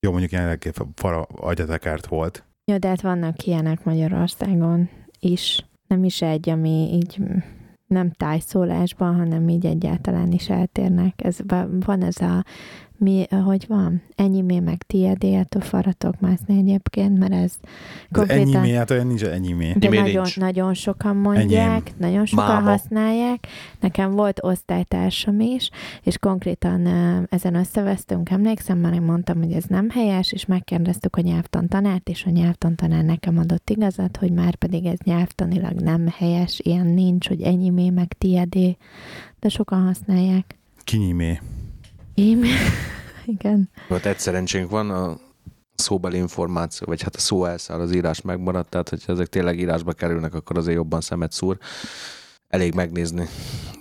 [0.00, 2.44] Jó, mondjuk jelenleg fara agyatekárt volt.
[2.64, 4.90] Jó, de hát vannak ilyenek Magyarországon
[5.20, 5.64] is.
[5.86, 7.18] Nem is egy, ami így
[7.86, 11.24] nem tájszólásban, hanem így egyáltalán is eltérnek.
[11.24, 12.44] Ez, va- van ez a,
[13.04, 14.02] mi, hogy van?
[14.16, 17.52] Ennyi mi meg tiédé, attól faratok mászni egyébként, mert ez
[18.10, 19.72] Az ennyi mi, hát olyan nincs ennyi mi.
[19.76, 20.38] de nagyon, nincs.
[20.38, 21.94] nagyon sokan mondják, Enyém.
[21.96, 22.70] nagyon sokan Máma.
[22.70, 23.46] használják.
[23.80, 25.70] Nekem volt osztálytársam is,
[26.02, 26.86] és konkrétan
[27.30, 32.08] ezen összevesztünk, emlékszem, már én mondtam, hogy ez nem helyes, és megkérdeztük a nyelvtan tanárt,
[32.08, 36.86] és a nyelvtan tanár nekem adott igazat, hogy már pedig ez nyelvtanilag nem helyes, ilyen
[36.86, 38.76] nincs, hogy ennyi mé meg tiédé,
[39.40, 40.58] de sokan használják.
[40.84, 41.38] Kinyimé.
[42.14, 42.44] Én?
[43.24, 43.70] Igen.
[43.88, 45.18] Hát egy szerencsénk van, a
[45.74, 49.92] szóbeli információ, vagy hát a szó elszáll, az írás megmaradt, tehát hogyha ezek tényleg írásba
[49.92, 51.58] kerülnek, akkor azért jobban szemet szúr.
[52.48, 53.28] Elég megnézni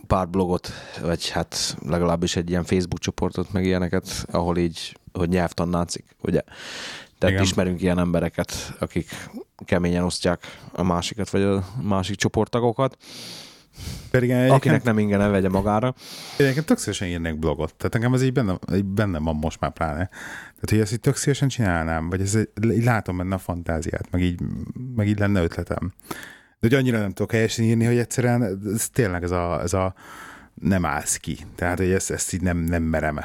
[0.07, 0.69] pár blogot,
[1.01, 6.41] vagy hát legalábbis egy ilyen Facebook csoportot, meg ilyeneket, ahol így, hogy nyelvtannácik, ugye?
[7.17, 7.41] Tehát Igen.
[7.47, 9.29] ismerünk ilyen embereket, akik
[9.65, 12.97] keményen osztják a másikat, vagy a másik csoporttagokat.
[14.11, 15.93] Pedig Akinek nem ingyen vegye magára.
[16.37, 17.75] egyébként tök szívesen írnék blogot.
[17.75, 20.09] Tehát nekem ez így bennem, így bennem van most már pláne.
[20.43, 22.37] Tehát, hogy ezt így tök szívesen csinálnám, vagy ez,
[22.71, 24.39] így látom benne a fantáziát, meg így,
[24.95, 25.93] meg így lenne ötletem.
[26.59, 29.93] De hogy annyira nem tudok helyesen írni, hogy egyszerűen ez tényleg ez a, ez a
[30.53, 31.37] nem állsz ki.
[31.55, 33.19] Tehát, hogy ezt, ezt így nem, nem merem.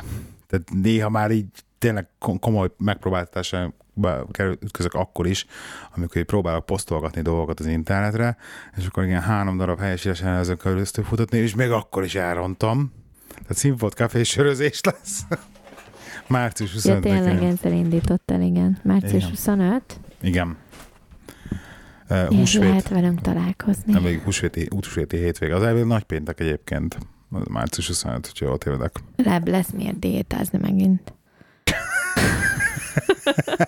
[0.46, 1.46] Tehát néha már így
[1.78, 2.08] tényleg
[2.40, 3.72] komoly megpróbáltatásba
[4.38, 5.46] ütközök akkor is,
[5.96, 8.36] amikor így próbálok posztolgatni dolgokat az internetre,
[8.76, 12.92] és akkor igen, három darab helyesírásen ezen körül futatni, és még akkor is elrontam.
[13.28, 15.22] Tehát színfolt kafé sörözés lesz.
[16.28, 18.78] Március 25 Ja, tényleg ezzel indítottál, igen.
[18.82, 19.28] Március igen.
[19.28, 19.82] 25.
[20.20, 20.56] Igen.
[22.10, 22.62] Uh, húsvét.
[22.62, 23.92] lehet velünk találkozni.
[23.92, 25.52] Nem, még húsvéti, húsvéti hétvég.
[25.52, 26.98] Az elvég nagy péntek egyébként.
[27.28, 28.96] Március 25, hogyha jól tévedek.
[29.16, 31.12] Lebb lesz miért diétázni megint.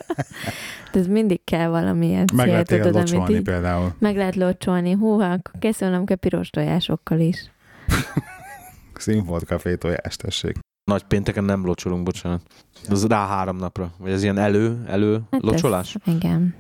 [0.93, 3.95] ez mindig kell valamilyen Meg lehet tudod, locsolni amit például.
[3.99, 4.93] Meg lehet locsolni.
[4.93, 7.51] Húha, akkor készülnem kell piros tojásokkal is.
[8.95, 10.59] Színfolt kafé tojás, tessék.
[10.85, 12.43] Nagy pénteken nem locsolunk, bocsánat.
[12.91, 13.93] Ez rá három napra.
[13.99, 15.95] Vagy ez ilyen elő, elő hát locsolás?
[15.95, 16.55] Ez, igen.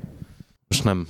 [0.68, 1.06] Most nem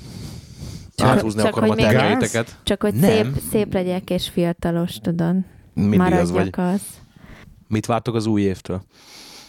[1.00, 2.58] csak, áthúzni csak, akarom a terméteket.
[2.62, 3.10] Csak hogy nem.
[3.10, 5.36] szép, szép legyek és fiatalos, tudod.
[5.74, 6.50] Mindig Maradjak az vagy.
[6.54, 6.82] Az.
[7.68, 8.82] Mit vártok az új évtől?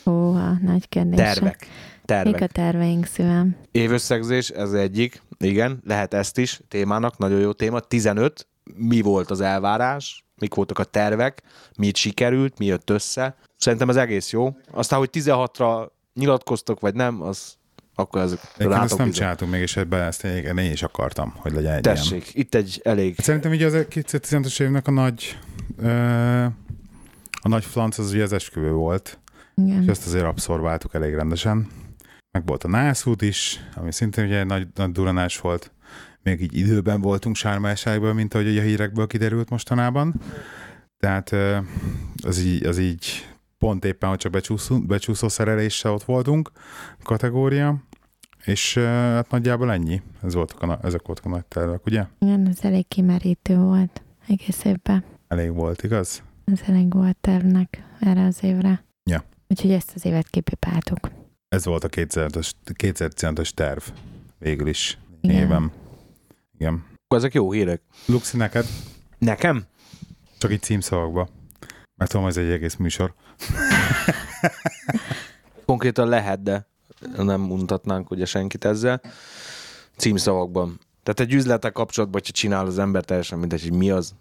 [0.06, 1.18] Óha, nagy kérdés.
[1.18, 1.68] Tervek.
[2.06, 2.34] Tervek.
[2.34, 3.56] Mik a terveink szívem?
[3.72, 5.22] Évösszegzés, ez egyik.
[5.38, 7.80] Igen, lehet ezt is témának, nagyon jó téma.
[7.80, 8.48] 15.
[8.76, 10.26] Mi volt az elvárás?
[10.38, 11.42] Mik voltak a tervek?
[11.78, 12.58] Mit sikerült?
[12.58, 13.36] Mi jött össze?
[13.58, 14.56] Szerintem ez egész jó.
[14.72, 17.60] Aztán, hogy 16-ra nyilatkoztok, vagy nem, az
[17.96, 19.12] akkor ez rátok ezt nem bizony.
[19.12, 22.32] csináltunk még, és ebben ezt én, én is akartam, hogy legyen egy Tessék, ilyen.
[22.34, 23.16] itt egy elég...
[23.16, 25.38] Hát szerintem így az 2015-ös évnek a nagy
[27.42, 29.20] a nagy flanc az ugye az esküvő volt,
[29.56, 29.82] Igen.
[29.82, 31.68] és ezt azért abszorváltuk elég rendesen.
[32.32, 35.72] Meg volt a nászút is, ami szintén ugye nagy, nagy duranás volt.
[36.24, 40.22] Még így időben voltunk sármányságban, mint ahogy a hírekből kiderült mostanában.
[40.98, 41.32] Tehát
[42.24, 46.52] az így, az így pont éppen, hogy csak becsúszó, becsúszó szereléssel ott voltunk
[47.04, 47.84] kategória,
[48.46, 50.02] és hát nagyjából ennyi.
[50.24, 52.06] Ez voltak a, ezek voltak a nagy tervek, ugye?
[52.20, 55.04] Igen, ez elég kimerítő volt egész évben.
[55.28, 56.24] Elég volt, igaz?
[56.46, 58.84] Ez elég volt tervnek erre az évre.
[59.04, 59.24] Ja.
[59.48, 61.12] Úgyhogy ezt az évet kipipáltuk.
[61.56, 63.82] Ez volt a 2015-ös terv
[64.38, 65.72] végül is Igen.
[66.58, 66.86] Igen.
[67.08, 67.82] Ezek jó hírek.
[68.06, 68.66] Luxi, neked?
[69.18, 69.64] Nekem?
[70.38, 71.30] Csak így címszavakba.
[71.96, 73.14] Mert tudom, ez egy egész műsor.
[75.66, 76.68] Konkrétan lehet, de
[77.18, 79.02] nem mutatnánk ugye senkit ezzel.
[79.98, 80.80] Címszavakban.
[81.04, 84.16] Tehát egy üzletek kapcsolatban, hogyha csinál az ember teljesen mindegy, hogy mi az,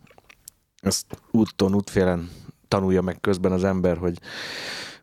[0.80, 2.30] ezt úton, útfélen
[2.68, 4.18] tanulja meg közben az ember, hogy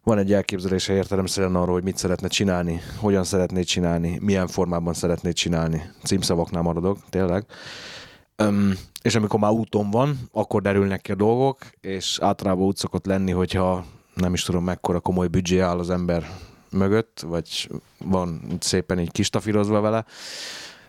[0.07, 5.31] van egy elképzelése értelemszerűen arról, hogy mit szeretne csinálni, hogyan szeretné csinálni, milyen formában szeretné
[5.31, 5.91] csinálni.
[6.03, 7.45] Címszavaknál maradok, tényleg.
[8.35, 13.05] Öm, és amikor már úton van, akkor derülnek ki a dolgok, és általában úgy szokott
[13.05, 16.29] lenni, hogyha nem is tudom mekkora komoly büdzsé áll az ember
[16.69, 20.05] mögött, vagy van szépen így kistafírozva vele,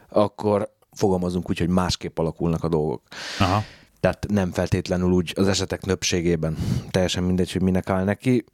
[0.09, 3.03] akkor fogalmazunk úgy, hogy másképp alakulnak a dolgok.
[3.39, 3.63] Aha.
[4.01, 6.57] Tehát nem feltétlenül úgy az esetek nöbbségében.
[6.91, 8.45] Teljesen mindegy, hogy minek áll neki.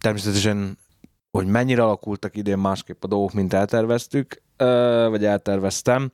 [0.00, 0.78] Természetesen,
[1.30, 4.42] hogy mennyire alakultak idén másképp a dolgok, mint elterveztük,
[5.08, 6.10] vagy elterveztem.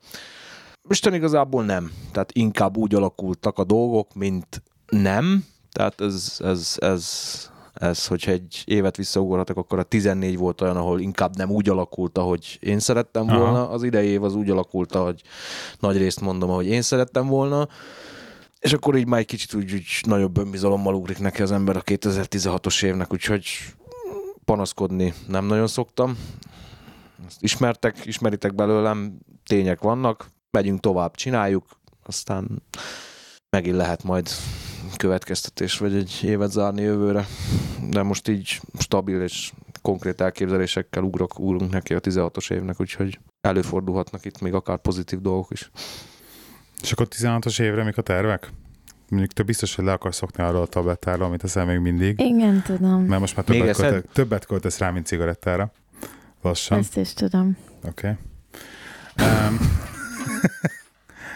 [0.89, 1.91] Isten igazából nem.
[2.11, 5.45] Tehát inkább úgy alakultak a dolgok, mint nem.
[5.71, 7.05] Tehát ez, ez, ez,
[7.73, 12.17] ez, hogyha egy évet visszaugorhatok, akkor a 14 volt olyan, ahol inkább nem úgy alakult,
[12.17, 13.61] ahogy én szerettem volna.
[13.61, 13.73] Aha.
[13.73, 15.21] Az idei év az úgy alakult, hogy
[15.79, 17.67] nagy részt mondom, ahogy én szerettem volna.
[18.59, 21.81] És akkor így már egy kicsit úgy, úgy nagyobb önbizalommal ugrik neki az ember a
[21.81, 23.45] 2016-os évnek, úgyhogy
[24.45, 26.17] panaszkodni nem nagyon szoktam.
[27.27, 31.65] Ezt ismertek, ismeritek belőlem, tények vannak, megyünk tovább, csináljuk,
[32.03, 32.63] aztán
[33.49, 34.29] megint lehet majd
[34.95, 37.25] következtetés, vagy egy évet zárni jövőre.
[37.89, 44.25] De most így stabil és konkrét elképzelésekkel ugrok, ugrunk neki a 16-os évnek, úgyhogy előfordulhatnak
[44.25, 45.71] itt még akár pozitív dolgok is.
[46.81, 48.51] És akkor 16-os évre mik a tervek?
[49.09, 52.19] Mondjuk te biztos, hogy le akarsz szokni arról a tablettáról, amit teszel még mindig.
[52.19, 53.03] Igen, tudom.
[53.03, 55.71] Mert most már többet, költe, többet költesz rá, mint cigarettára.
[56.41, 56.77] Lassan.
[56.77, 57.57] Ezt is tudom.
[57.83, 58.11] Oké.
[59.19, 59.47] Okay.
[59.47, 59.57] Um,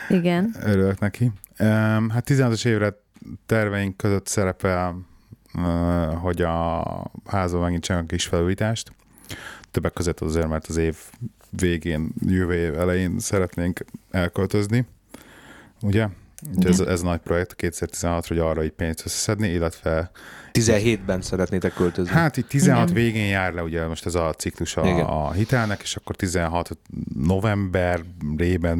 [0.09, 0.55] Igen.
[0.63, 1.31] Örülök neki.
[1.59, 2.93] Um, hát 16-os évre
[3.45, 5.01] terveink között szerepel,
[5.53, 6.83] uh, hogy a
[7.25, 8.91] házban megint csinálunk kis felújítást.
[9.71, 10.97] Többek között azért, mert az év
[11.49, 14.85] végén, jövő év elején szeretnénk elköltözni.
[15.81, 16.07] Ugye?
[16.59, 20.11] Ez, ez nagy projekt 2016 hogy arra így pénzt összeszedni, illetve
[20.51, 22.13] 17-ben szeretnétek költözni.
[22.13, 23.03] Hát itt 16 Igen.
[23.03, 26.77] végén jár le ugye most ez a ciklus a, a hitelnek, és akkor 16
[27.15, 28.77] novemberében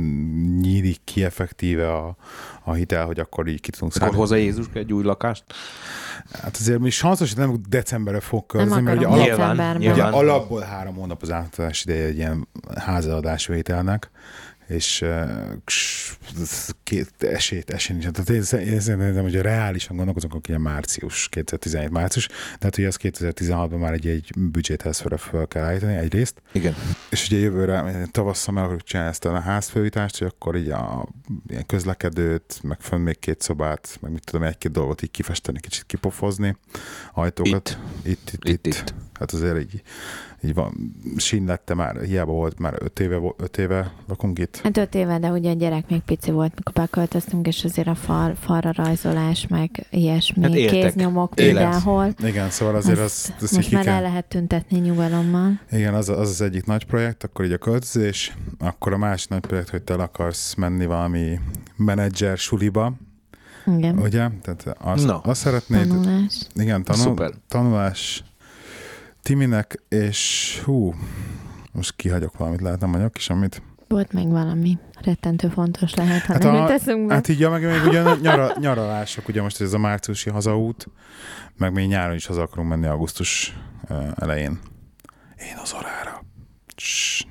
[0.62, 2.16] nyílik ki effektíve a,
[2.64, 5.44] a hitel, hogy akkor így ki tudunk Akkor hozzá Jézus egy új lakást?
[6.32, 10.96] Hát azért mi sanszos, hogy nem decemberre fog költözni, mert ugye alap, ugye alapból három
[10.96, 14.12] hónap az átadás ideje egy ilyen házaadás vételnek,
[14.72, 15.06] és
[16.84, 18.12] két esélyt, esély nincs.
[18.12, 22.98] Tehát én, én szerintem, hogy reálisan gondolkozunk, akkor ilyen március, 2017 március, tehát hogy az
[23.02, 26.42] 2016-ban már egy, egy büdzséthez fel, kell állítani egyrészt.
[26.52, 26.76] Igen.
[27.10, 31.08] És ugye jövőre tavasszal meg akarjuk csinálni ezt a házfővítást, hogy akkor így a
[31.48, 35.84] ilyen közlekedőt, meg fönn még két szobát, meg mit tudom, egy-két dolgot így kifesteni, kicsit
[35.86, 36.58] kipofozni,
[37.14, 37.80] ajtókat.
[38.04, 38.12] Itt.
[38.12, 38.68] Itt, itt, itt.
[38.68, 38.94] itt.
[39.22, 39.82] Hát azért így
[40.44, 44.60] így van, sínlette már, hiába volt, már öt éve, öt éve lakunk itt.
[44.64, 47.96] Hát öt éve, de ugye a gyerek még pici volt, mikor beköltöztünk, és azért a
[47.96, 52.14] fal, falra rajzolás, meg ilyesmi, hát kéznyomok mindenhol.
[52.24, 53.94] Igen, szóval azért az, az most már kell.
[53.94, 55.60] el lehet tüntetni nyugalommal.
[55.72, 59.40] Igen, az, az az egyik nagy projekt, akkor így a költözés, akkor a másik nagy
[59.40, 61.40] projekt, hogy te akarsz menni valami
[61.76, 62.94] menedzser suliba,
[63.78, 63.98] igen.
[63.98, 64.30] Ugye?
[64.42, 65.20] Tehát azt, no.
[65.24, 65.88] azt szeretnéd...
[65.88, 66.48] Tanulás.
[66.56, 67.32] Igen, tanul, Szuper.
[67.48, 68.24] tanulás
[69.22, 70.94] Timinek, és hú,
[71.72, 73.62] most kihagyok valamit, lehet nem vagyok is, amit...
[73.88, 77.14] Volt még valami rettentő fontos lehet, ha hát nem a, teszünk be.
[77.14, 80.88] Hát így, ja, meg még ugye nyara, nyaralások, ugye most ez a márciusi hazaút,
[81.58, 83.58] meg még nyáron is haza akarunk menni augusztus
[84.16, 84.60] elején.
[85.38, 86.24] Én az orára.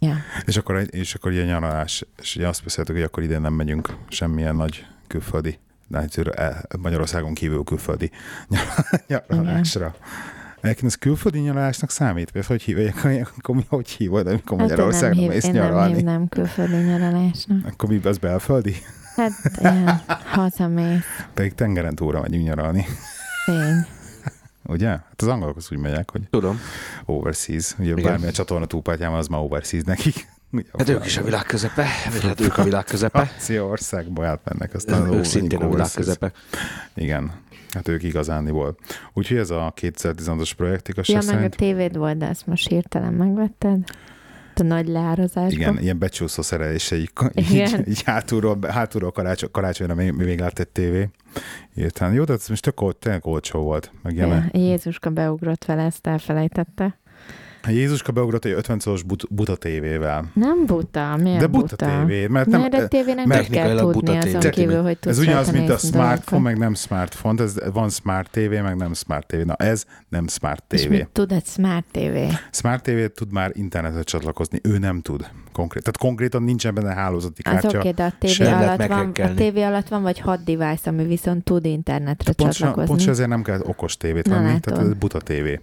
[0.00, 0.16] Ja.
[0.46, 3.96] és, akkor, és akkor ilyen nyaralás, és ugye azt beszéltük, hogy akkor idén nem megyünk
[4.08, 5.58] semmilyen nagy külföldi
[6.78, 8.10] Magyarországon kívül külföldi
[9.08, 9.94] nyaralásra.
[10.60, 12.30] Egyébként ez külföldi nyaralásnak számít?
[12.30, 13.04] Vagy hogy hívják?
[13.38, 15.96] Akkor mi hogy hívod, amikor hát Magyarországon mész nyaralni?
[15.98, 17.66] Én nem külföldi nyaralásnak.
[17.66, 18.74] Akkor mi, az belföldi?
[19.16, 21.04] Hát ilyen, hazamész.
[21.34, 22.86] Pedig tengeren túlra megyünk nyaralni.
[23.44, 23.86] Tény.
[24.64, 24.88] Ugye?
[24.88, 26.60] Hát az angolok az úgy megyek, hogy Tudom.
[27.04, 27.74] overseas.
[27.78, 28.04] Ugye Igen.
[28.04, 30.28] bármilyen csatorna túlpártyán az már overseas nekik.
[30.78, 33.30] Hát ők is a világ közepe, hát ők a világ közepe.
[33.60, 36.32] országba átmennek, aztán ők szintén a világ közepe.
[36.94, 37.32] Igen,
[37.70, 38.76] hát ők igazániból.
[39.12, 41.42] Úgyhogy ez a 2016-os projekt igazság Ja, szerint...
[41.42, 43.78] meg a tévéd volt, de ezt most hirtelen megvetted
[44.60, 45.50] a nagy leárazásban.
[45.50, 50.68] Igen, ilyen becsúszó szerelés, így, így, így hátulról, hátulról karácsony, karácsonyra még, még lát egy
[50.68, 51.08] tévé.
[51.74, 52.12] Értem.
[52.12, 53.90] Jó, de ez most tök, tényleg olcsó volt.
[54.02, 56.98] Meg ja, Jézuska beugrott vele, ezt elfelejtette.
[57.66, 60.30] Jézuska beugrott egy 50 szoros but, buta tévével.
[60.34, 61.86] Nem buta, miért De buta, buta?
[61.86, 62.26] tévé.
[62.26, 65.50] Mert nem, mert a tévének mert kell tudni buta azon kívül, hogy tudsz Ez ugyanaz,
[65.50, 67.42] mint a smartphone, meg nem smartphone.
[67.42, 69.36] Ez van smart TV, meg nem smart TV.
[69.36, 70.74] Na ez nem smart TV.
[70.74, 72.16] És mit tud egy smart TV?
[72.50, 74.60] Smart TV tud már internetet csatlakozni.
[74.62, 75.30] Ő nem tud.
[75.52, 77.68] Konkrét, tehát konkrétan nincsen benne hálózati kártya.
[77.68, 80.90] Az oké, okay, de a tévé, alatt van, a tévé alatt van vagy hat device,
[80.90, 82.88] ami viszont tud internetre pont csatlakozni.
[82.88, 85.60] Pont azért nem kell okos tévét venni, tehát ez buta tévé.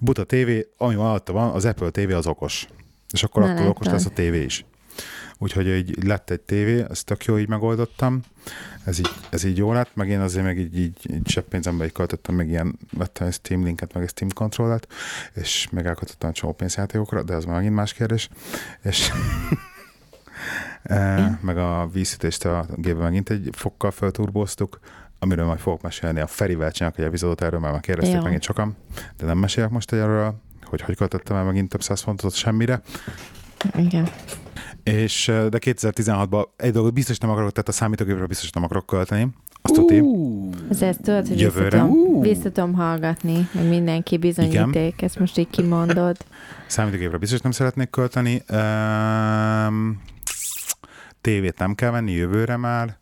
[0.00, 2.66] Buta TV, ami alatta van, az Apple TV az okos.
[3.12, 4.64] És akkor, Na, akkor okos lesz a tévé is.
[5.38, 8.20] Úgyhogy így lett egy tévé, ezt tök jó így megoldottam.
[8.84, 11.84] Ez így, ez így jó lett, meg én azért meg így, így, így sebb pénzembe
[11.84, 14.88] így költöttem, meg ilyen vettem egy Steam linket, meg egy Steam kontrollet,
[15.34, 18.28] és meg elköltöttem a csomó pénzjátékokra, de az már megint más kérdés.
[18.82, 19.10] És
[20.82, 24.78] e, meg a vízszítést a gépbe megint egy fokkal felturbóztuk,
[25.24, 26.20] amiről majd fogok mesélni.
[26.20, 28.22] A Ferivel csinálok egy epizódot erről, mert már kérdezték Jó.
[28.22, 28.76] megint sokan,
[29.16, 30.34] de nem mesélek most erről,
[30.64, 32.82] hogy hogy költöttem el megint több száz fontot semmire.
[33.76, 34.08] Igen.
[34.82, 39.28] És, de 2016-ban egy dolgot biztos nem akarok, tehát a számítógépre biztos nem akarok költeni.
[39.62, 40.02] Azt tudni.
[40.70, 44.94] Ez ezt tudod, hogy visszatom, visszatom hallgatni, meg mindenki bizonyíték, Igen.
[44.96, 46.16] ezt most így kimondod.
[46.66, 48.42] Számítógépre biztos nem szeretnék költeni.
[48.48, 50.02] Um,
[51.20, 52.98] tévét nem kell venni jövőre már.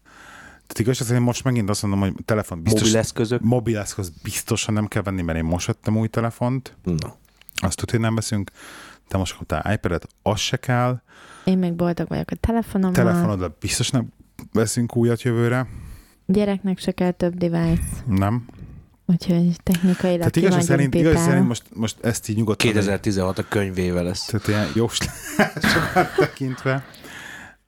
[0.72, 2.82] Tehát igaz, én most megint azt mondom, hogy telefon biztos...
[2.82, 3.40] Mobileszközök?
[3.40, 6.76] Mobileszköz biztosan nem kell venni, mert én most vettem új telefont.
[6.82, 7.08] No.
[7.54, 8.50] Azt tudod, hogy nem veszünk.
[9.08, 11.00] Te most kaptál iPad-et, az se kell.
[11.44, 13.04] Én még boldog vagyok a telefonommal.
[13.04, 14.12] Telefonodra biztos nem
[14.52, 15.66] veszünk újat jövőre.
[16.26, 17.82] Gyereknek se kell több device.
[18.06, 18.46] Nem.
[19.06, 22.70] Úgyhogy technikailag Tehát igaz szerint, igaz szerint most, most ezt így nyugodtan...
[22.70, 24.24] 2016 a könyvével lesz.
[24.24, 24.66] Tehát ilyen
[25.72, 26.84] sokat tekintve.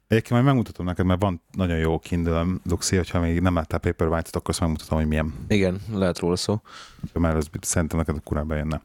[0.08, 4.36] Egyébként majd megmutatom neked, mert van nagyon jó Kindle Luxi, hogyha még nem láttál Paperwhite-ot,
[4.36, 5.34] akkor azt megmutatom, hogy milyen.
[5.48, 6.60] Igen, lehet róla szó.
[7.12, 8.82] Mert az szerintem neked kurán bejönne.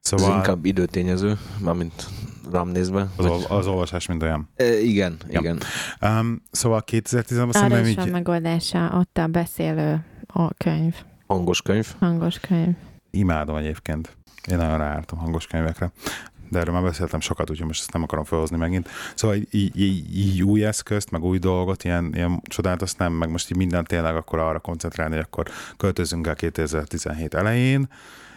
[0.00, 0.30] Szóval...
[0.30, 2.08] Ez inkább időtényező, mármint
[2.52, 3.08] rám nézve.
[3.16, 3.44] Az, vagy...
[3.48, 4.48] az olvasás mind olyan.
[4.56, 5.40] E, igen, ja.
[5.40, 5.58] igen.
[6.00, 7.96] Um, szóval 2010-ben szerintem így...
[7.96, 10.94] van megoldása, ott a beszélő a könyv.
[11.26, 11.94] Hangos könyv.
[11.98, 12.74] Hangos könyv.
[13.10, 14.16] Imádom egyébként.
[14.50, 15.92] Én nagyon ráártam hangos könyvekre
[16.50, 18.88] de erről már beszéltem sokat, úgyhogy most ezt nem akarom felhozni megint.
[19.14, 23.30] Szóval így, így, így új eszközt, meg új dolgot, ilyen, ilyen csodát, azt nem, meg
[23.30, 25.46] most így minden tényleg akkor arra koncentrálni, hogy akkor
[25.76, 27.88] költözünk el 2017 elején,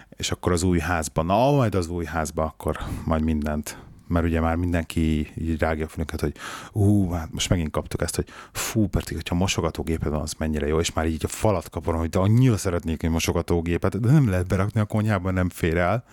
[0.09, 4.39] és akkor az új házban, na majd az új házban, akkor majd mindent mert ugye
[4.39, 6.33] már mindenki így rágja fülünket, hogy
[6.71, 10.79] ú, hát most megint kaptuk ezt, hogy fú, pedig, hogyha mosogatógéped van, az mennyire jó,
[10.79, 14.47] és már így a falat kapom, hogy de annyira szeretnék egy mosogatógépet, de nem lehet
[14.47, 16.03] berakni a konyhában, nem fér el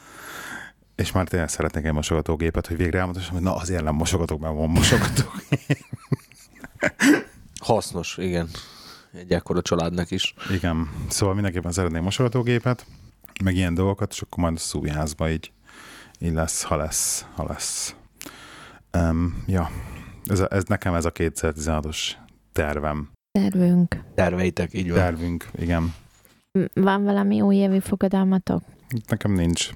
[1.00, 4.54] és már tényleg szeretnék egy mosogatógépet, hogy végre elmondhassam, hogy na azért nem mosogatok, mert
[4.54, 5.78] van mosogatógép.
[7.60, 8.48] Hasznos, igen.
[9.12, 10.34] Egy ekkora családnak is.
[10.50, 12.86] Igen, szóval mindenképpen szeretnék mosogatógépet,
[13.44, 15.52] meg ilyen dolgokat, és akkor majd a szújházba így,
[16.18, 17.94] így lesz, ha lesz, ha lesz.
[18.96, 19.70] Um, ja,
[20.26, 21.98] ez, a, ez nekem ez a 2016-os
[22.52, 23.10] tervem.
[23.38, 24.02] Tervünk.
[24.14, 24.98] Terveitek, így van.
[24.98, 25.94] Tervünk, igen.
[26.74, 28.62] Van valami újévi fogadalmatok?
[29.06, 29.70] Nekem nincs.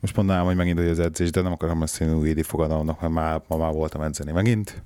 [0.00, 3.56] Most mondanám, hogy megint az edzés, de nem akarom beszélni újévi fogadalomnak, mert már, ma
[3.56, 4.82] már voltam edzeni megint.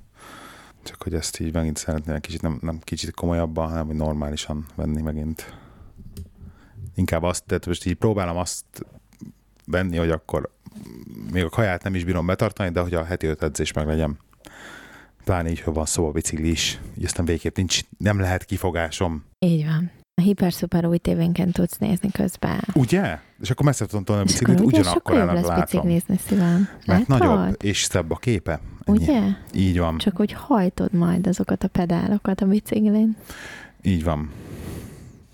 [0.83, 5.01] Csak hogy ezt így megint szeretném kicsit, nem, nem kicsit komolyabban, hanem hogy normálisan venni
[5.01, 5.53] megint.
[6.95, 8.65] Inkább azt, tehát most így próbálom azt
[9.65, 10.49] venni, hogy akkor
[11.31, 14.17] még a kaját nem is bírom betartani, de hogy a heti öt edzés meg legyen.
[15.23, 16.79] Pláne így, hogy van szó a bicikli is.
[16.97, 19.25] Így aztán végképp nincs, nem lehet kifogásom.
[19.39, 19.91] Így van.
[20.17, 22.59] A hiper-szuper új tévénken tudsz nézni közben.
[22.73, 23.19] Ugye?
[23.41, 25.63] És akkor messze tudom tolni a És biciklit, ugyanakkor ennek lesz látom.
[25.65, 26.69] biciklizni szívem.
[26.85, 27.27] Mert Látod?
[27.27, 28.59] nagyobb és szebb a képe.
[28.83, 28.97] Ennyi.
[28.97, 29.21] Ugye?
[29.53, 33.15] Így van, Csak hogy hajtod majd azokat a pedálokat a biciklin.
[33.81, 34.29] így van.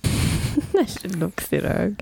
[0.72, 0.82] Ne
[1.20, 1.94] luxirög.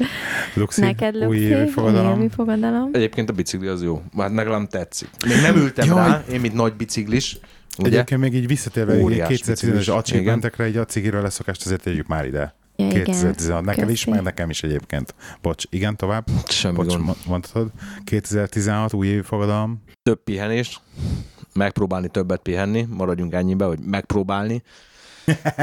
[0.53, 2.29] Luxi, Neked új luxi, évi fogadalom.
[2.29, 2.89] fogadalom.
[2.93, 4.01] Egyébként a bicikli az jó.
[4.15, 5.09] Már nekem tetszik.
[5.27, 6.07] Még nem ültem Jaj.
[6.09, 7.37] rá, én mint nagy biciklis.
[7.77, 7.87] Ugye?
[7.87, 12.25] Egyébként még így visszatérve Óriás 2010-es biciklis, achievementekre, egy a cigiről leszokást azért tegyük már
[12.25, 12.55] ide.
[12.79, 13.03] Ja, igen.
[13.03, 14.09] 2016, neked is, Köszi.
[14.15, 15.15] meg nekem is egyébként.
[15.41, 16.25] Bocs, igen, tovább.
[16.47, 17.03] Semmi Bocs, gond.
[17.03, 17.71] mo- mondhatod.
[18.03, 19.83] 2016 új évi fogadalom.
[20.03, 20.79] Több pihenés,
[21.53, 24.63] megpróbálni többet pihenni, maradjunk ennyibe, hogy megpróbálni.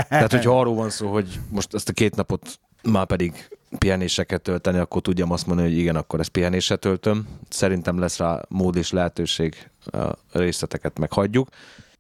[0.09, 3.49] Tehát, hogyha arról van szó, hogy most ezt a két napot már pedig
[3.79, 7.27] pihenéseket tölteni, akkor tudjam azt mondani, hogy igen, akkor ezt pihenésre töltöm.
[7.49, 11.49] Szerintem lesz rá mód és lehetőség, a részleteket meghagyjuk.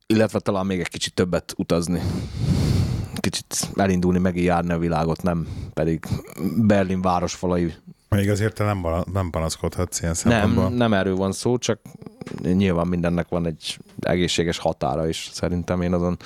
[0.07, 2.01] Illetve talán még egy kicsit többet utazni.
[3.27, 6.05] Kicsit elindulni, megjárni a világot, nem pedig
[6.57, 7.75] Berlin városfalai
[8.09, 10.69] Még azért te nem, bala- nem panaszkodhatsz ilyen nem, szempontból.
[10.69, 11.81] nem erről van szó, csak
[12.43, 15.29] nyilván mindennek van egy egészséges határa is.
[15.33, 16.17] Szerintem én azon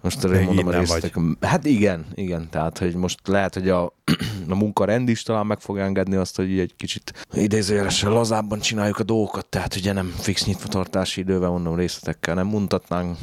[0.00, 1.16] most Még mondom így a nem részletek.
[1.40, 2.48] Hát igen, igen.
[2.50, 3.84] Tehát, hogy most lehet, hogy a,
[4.48, 9.02] a munkarend is talán meg fog engedni azt, hogy egy kicsit idézőjelesen lazábban csináljuk a
[9.02, 13.16] dolgokat, tehát ugye nem fix nyitvatartási idővel, mondom részletekkel nem mutatnánk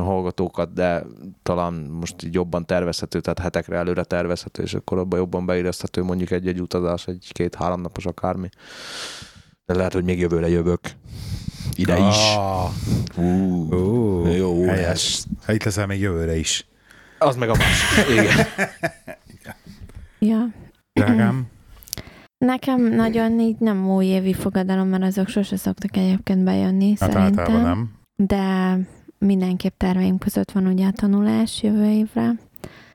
[0.00, 1.04] hallgatókat, de
[1.42, 6.30] talán most így jobban tervezhető, tehát hetekre előre tervezhető, és akkor abban jobban beérezhető mondjuk
[6.30, 8.48] egy-egy utazás, egy két-három napos akármi.
[9.66, 10.80] De lehet, hogy még jövőre jövök.
[11.74, 12.34] Ide is.
[12.36, 12.70] Ah,
[13.16, 15.24] Uh, Ó, Jó, helyes.
[15.42, 16.66] Hát itt leszel még jövőre is.
[17.18, 18.08] Az meg a másik.
[18.18, 18.46] Igen.
[20.18, 20.46] Ja.
[20.92, 21.46] Drágám,
[22.38, 27.38] Nekem nagyon így nem újévi fogadalom, mert azok sose szoktak egyébként bejönni, hát szerintem.
[27.38, 27.90] általában nem.
[28.16, 28.78] De
[29.22, 32.38] mindenképp terveim között van ugye a tanulás jövő évre.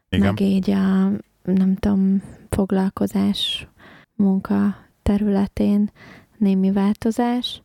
[0.09, 0.25] Igen.
[0.25, 1.11] Meg így a,
[1.43, 3.67] nem tudom, foglalkozás
[4.15, 5.91] munka területén
[6.38, 7.61] némi változás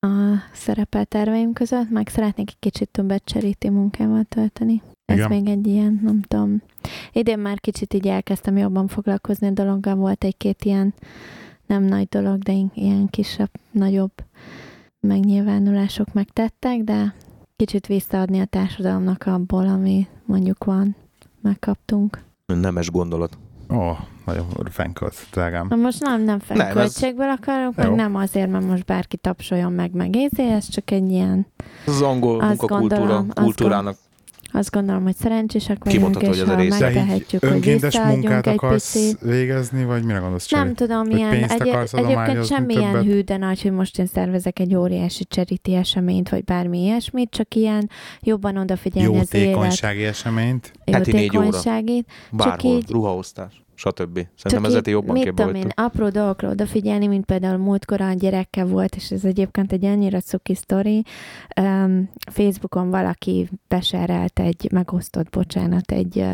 [0.00, 4.82] a szerepelterveim között, meg szeretnék egy kicsit többet cseríti munkával tölteni.
[5.04, 5.28] Ez Igen.
[5.28, 6.62] még egy ilyen, nem tudom.
[7.12, 10.94] Idén már kicsit így elkezdtem jobban foglalkozni a dologgal, volt egy-két ilyen
[11.66, 14.12] nem nagy dolog, de ilyen kisebb, nagyobb
[15.00, 17.14] megnyilvánulások megtettek, de
[17.56, 20.96] kicsit visszaadni a társadalomnak abból, ami mondjuk van,
[21.40, 22.22] megkaptunk.
[22.46, 23.38] Nemes gondolat.
[23.74, 23.90] Ó,
[24.26, 25.66] nagyon fenkölt, drágám.
[25.68, 29.92] Na most nem, nem Nem, ez- akarok, meg nem azért, mert most bárki tapsoljon meg,
[29.92, 31.46] meg ézé, ez csak egy ilyen,
[31.86, 33.96] az angol munkakultúra, azt kultúrának
[34.52, 36.78] azt gondolom, hogy szerencsések vagyunk, Kimondható, és hogy ez a ha része.
[36.84, 39.20] Megtehetjük, hogy önkéntes munkát egy akarsz picit.
[39.20, 40.74] végezni, vagy mire gondolsz Nem Cseri?
[40.74, 43.04] tudom, Hogy ilyen, egy, egyébként semmilyen többet?
[43.06, 47.54] hű, de nagy, hogy most én szervezek egy óriási charity eseményt, vagy bármi ilyesmit, csak
[47.54, 47.90] ilyen
[48.20, 50.72] jobban odafigyelni az élet Jótékonysági eseményt.
[50.92, 51.48] Heti négy óra.
[52.30, 54.26] bárhol, így- ruhaosztás, stb.
[54.34, 58.66] Szerintem ezért jobban mit képbe tudom én, apró dolgokra odafigyelni, mint például múltkor a gyerekkel
[58.66, 61.04] volt, és ez egyébként egy annyira cuki sztori.
[61.60, 66.24] Um, Facebookon valaki beserelt egy, megosztott, bocsánat, egy,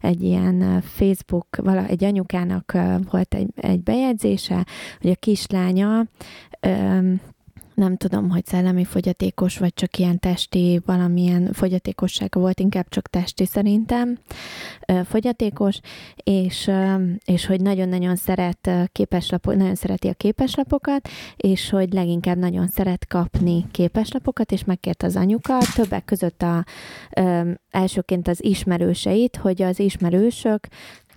[0.00, 2.76] egy ilyen Facebook, vala, egy anyukának
[3.10, 4.66] volt egy, egy bejegyzése,
[5.00, 6.06] hogy a kislánya
[6.66, 7.20] um,
[7.80, 13.46] nem tudom, hogy szellemi fogyatékos, vagy csak ilyen testi, valamilyen fogyatékossága volt, inkább csak testi
[13.46, 14.18] szerintem
[15.04, 15.80] fogyatékos,
[16.14, 16.70] és,
[17.24, 23.06] és hogy nagyon-nagyon szeret ö, képeslapot, nagyon szereti a képeslapokat, és hogy leginkább nagyon szeret
[23.06, 26.64] kapni képeslapokat, és megkért az anyuka, többek között a
[27.70, 30.66] elsőként az ismerőseit, hogy az ismerősök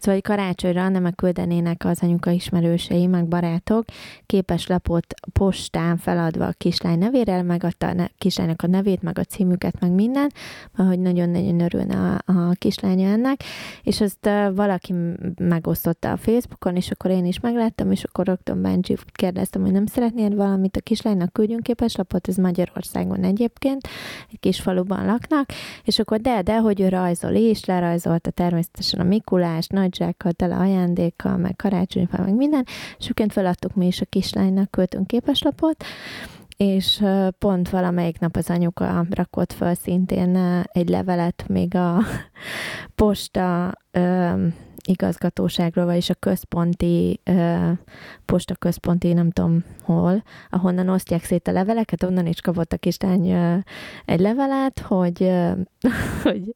[0.04, 3.86] Szóval, hogy karácsonyra nem küldenének az anyuka ismerősei, meg barátok
[4.26, 9.92] képeslapot postán feladva a kislány nevére, megadta a kislánynak a nevét, meg a címüket, meg
[9.92, 10.32] minden,
[10.76, 13.44] hogy nagyon-nagyon örülne a, a kislánya ennek,
[13.84, 14.94] és azt valaki
[15.38, 19.86] megosztotta a Facebookon, és akkor én is megláttam, és akkor rögtön Benji kérdeztem, hogy nem
[19.86, 23.88] szeretnéd valamit a kislánynak küldjünk képeslapot, ez Magyarországon egyébként,
[24.32, 25.50] egy kis faluban laknak,
[25.84, 30.56] és akkor de, de, hogy ő rajzol is, lerajzolta természetesen a Mikulás, nagy zsákkal, tele
[30.56, 35.84] ajándékkal, meg karácsonyfa, meg minden, és egyébként feladtuk mi is a kislánynak, költünk képeslapot,
[36.58, 37.04] és
[37.40, 42.00] pont valamelyik nap az anyuka rakott föl szintén egy levelet még a
[42.96, 43.78] posta
[44.88, 47.72] igazgatóságról, vagyis a központi, uh,
[48.26, 53.32] posta központi, nem tudom hol, ahonnan osztják szét a leveleket, onnan is kapott a kislány
[54.06, 55.32] egy levelet, hogy,
[56.24, 56.54] hogy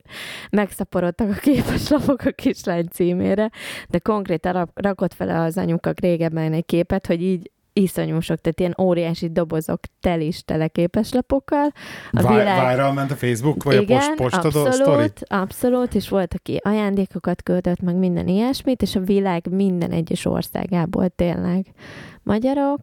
[0.49, 3.49] megszaporodtak a képeslapok a kislány címére,
[3.89, 7.51] de konkrétan rakott fel az anyuka régebben egy képet, hogy így
[7.81, 11.71] iszonyú sok, tehát ilyen óriási dobozok tel is teleképeslapokkal.
[12.11, 12.69] A Vi- világ...
[12.75, 15.11] Viral ment a Facebook, vagy Igen, a post, abszolút, story?
[15.19, 21.09] abszolút, és volt, aki ajándékokat költött, meg minden ilyesmit, és a világ minden egyes országából
[21.09, 21.65] tényleg
[22.23, 22.79] magyarok,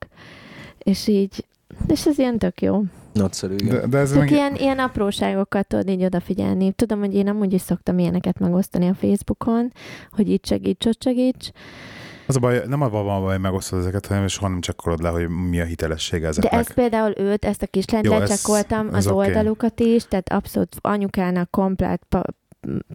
[0.79, 1.45] és így,
[1.87, 2.83] és ez ilyen tök jó.
[3.13, 3.81] Nagyszerű, igen.
[3.81, 4.31] De, de ez meg...
[4.31, 6.73] ilyen, ilyen apróságokat tudod így odafigyelni.
[6.73, 9.73] Tudom, hogy én amúgy is szoktam ilyeneket megosztani a Facebookon,
[10.11, 11.51] hogy itt segíts, ott segíts,
[12.27, 15.29] az a baj, nem a van baj, megosztod ezeket, hanem soha nem csekkolod le, hogy
[15.29, 16.53] mi a hitelessége ezeknek.
[16.53, 19.27] De ezt például őt, ezt a kislányt lecsekkoltam, az okay.
[19.27, 22.03] oldalukat is, tehát abszolút anyukának komplet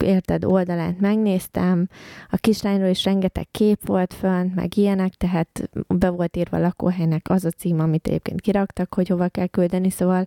[0.02, 1.88] érted, oldalát megnéztem,
[2.30, 7.30] a kislányról is rengeteg kép volt fönt, meg ilyenek, tehát be volt írva a lakóhelynek
[7.30, 10.26] az a cím, amit egyébként kiraktak, hogy hova kell küldeni, szóval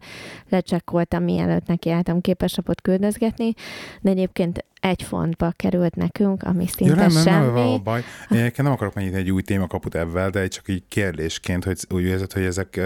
[0.49, 3.55] lecsekkoltam, mielőtt neki álltam képeslapot küldözgetni,
[4.01, 7.45] de egyébként egy fontba került nekünk, ami szinte ja, nem, nem, semmi.
[7.45, 8.03] Nem, nem, baj.
[8.31, 12.33] Én nem akarok megnyitni egy új témakaput ebben, de csak így kérdésként, hogy úgy érzed,
[12.33, 12.81] hogy ezek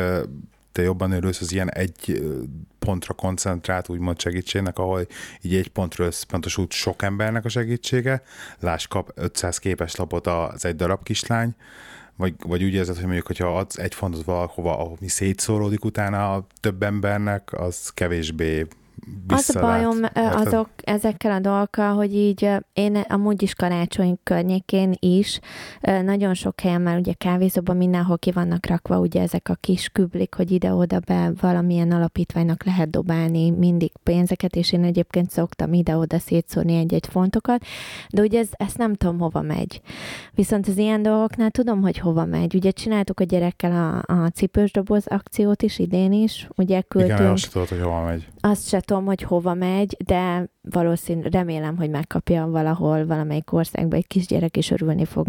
[0.73, 2.23] te jobban örülsz az ilyen egy
[2.87, 5.07] pontra koncentrált úgymond segítségnek, ahol
[5.43, 8.23] így egy pontról összpontosult sok embernek a segítsége,
[8.61, 11.55] láss kap 500 képes lapot az egy darab kislány,
[12.17, 16.35] vagy, vagy úgy érzed, hogy mondjuk, hogyha adsz egy fontot valahova, ahol mi szétszóródik utána
[16.35, 18.67] a több embernek, az kevésbé
[19.29, 25.41] az a bajom azok ezekkel a dolgokkal, hogy így én amúgy is karácsony környékén is
[25.81, 30.35] nagyon sok helyen már ugye kávézóban mindenhol ki vannak rakva ugye ezek a kis küblik,
[30.35, 36.77] hogy ide-oda be valamilyen alapítványnak lehet dobálni mindig pénzeket, és én egyébként szoktam ide-oda szétszórni
[36.77, 37.65] egy-egy fontokat,
[38.11, 39.81] de ugye ez, ezt nem tudom hova megy.
[40.35, 42.55] Viszont az ilyen dolgoknál tudom, hogy hova megy.
[42.55, 47.19] Ugye csináltuk a gyerekkel a, a cipős doboz akciót is idén is, ugye küldtünk.
[47.19, 48.29] Igen, azt tudod, hogy hova megy.
[48.41, 54.07] Azt se tudom, hogy hova megy, de valószínű, remélem, hogy megkapja valahol, valamelyik országban egy
[54.07, 55.29] kisgyerek is örülni fog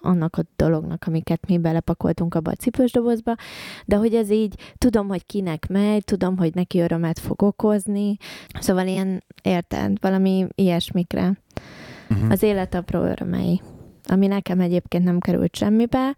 [0.00, 3.34] annak a dolognak, amiket mi belepakoltunk abba a cipős dobozba,
[3.84, 8.16] de hogy ez így, tudom, hogy kinek megy, tudom, hogy neki örömet fog okozni,
[8.60, 11.38] szóval ilyen, érted, valami ilyesmikre.
[12.10, 12.30] Uh-huh.
[12.30, 13.60] Az élet apró örömei,
[14.04, 16.16] ami nekem egyébként nem került semmibe,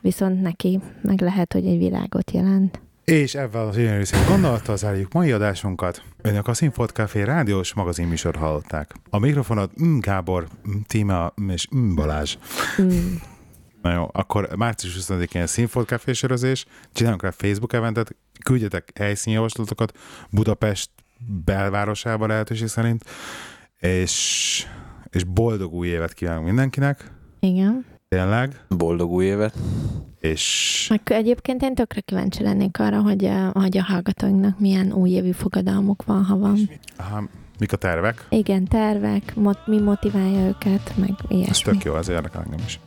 [0.00, 2.80] viszont neki meg lehet, hogy egy világot jelent.
[3.04, 6.02] És ebben az gyönyörű szép gondolattal zárjuk mai adásunkat.
[6.20, 8.94] Önök a Színfolt Café rádiós magazin műsor hallották.
[9.10, 9.98] A mikrofonot M.
[9.98, 10.70] Gábor, M.
[10.86, 11.94] Tíma és M.
[11.94, 12.36] Balázs.
[12.82, 13.14] Mm.
[13.82, 19.98] Na jó, akkor március 20-én Színfolt Café sörözés, csinálunk rá Facebook eventet, küldjetek helyszínjavaslatokat
[20.30, 20.90] Budapest
[21.44, 23.04] belvárosába lehetőség szerint,
[23.78, 24.66] és,
[25.10, 27.10] és boldog új évet kívánunk mindenkinek.
[27.40, 27.91] Igen.
[28.12, 28.60] Tényleg.
[28.68, 29.54] Boldog új évet.
[30.20, 30.86] És...
[30.90, 36.04] Meg egyébként én tökre kíváncsi lennék arra, hogy a, hogy a hallgatóinknak milyen újévi fogadalmuk
[36.04, 36.70] van, ha van.
[36.96, 38.26] Aha, mik a tervek?
[38.28, 41.50] Igen, tervek, mot, mi motiválja őket, meg ilyesmi.
[41.50, 42.80] Ez tök jó, az érdekel engem is.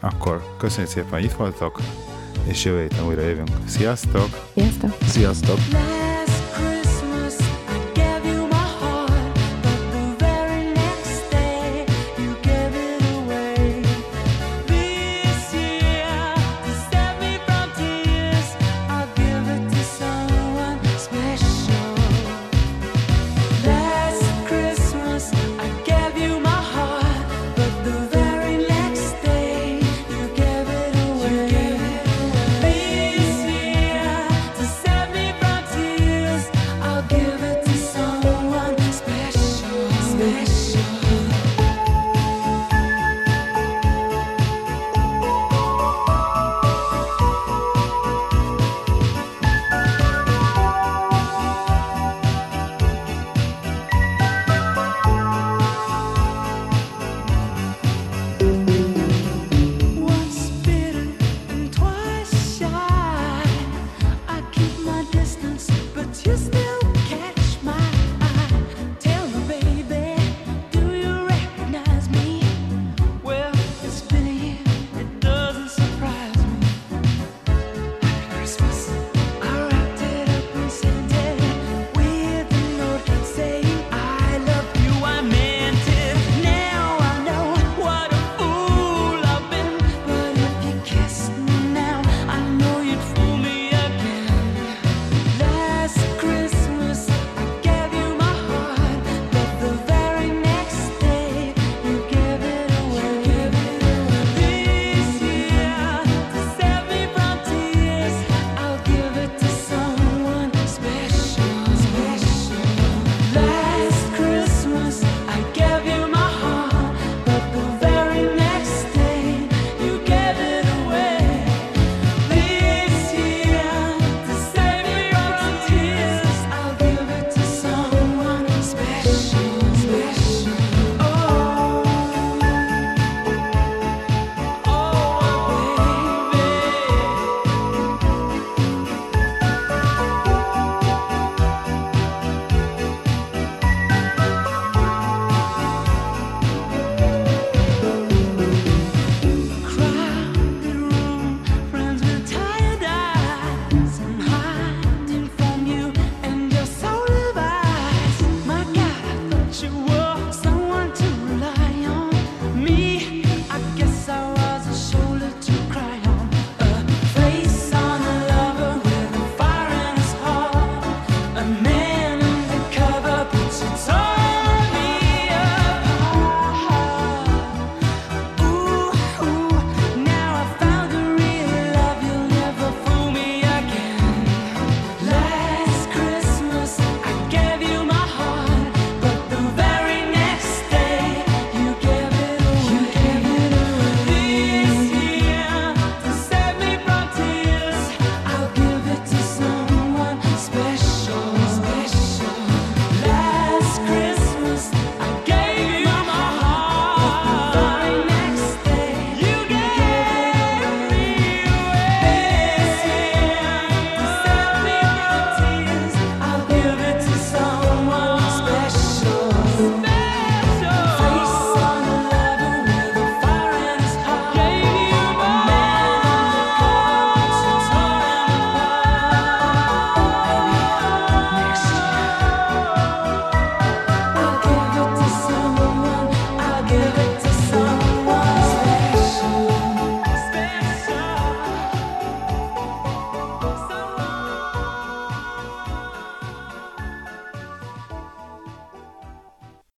[0.00, 1.80] Akkor köszönjük szépen, hogy itt voltok,
[2.48, 3.50] és jövő héten újra jövünk.
[3.64, 4.28] Sziasztok!
[4.54, 4.96] Sziasztok!
[5.02, 5.58] Sziasztok!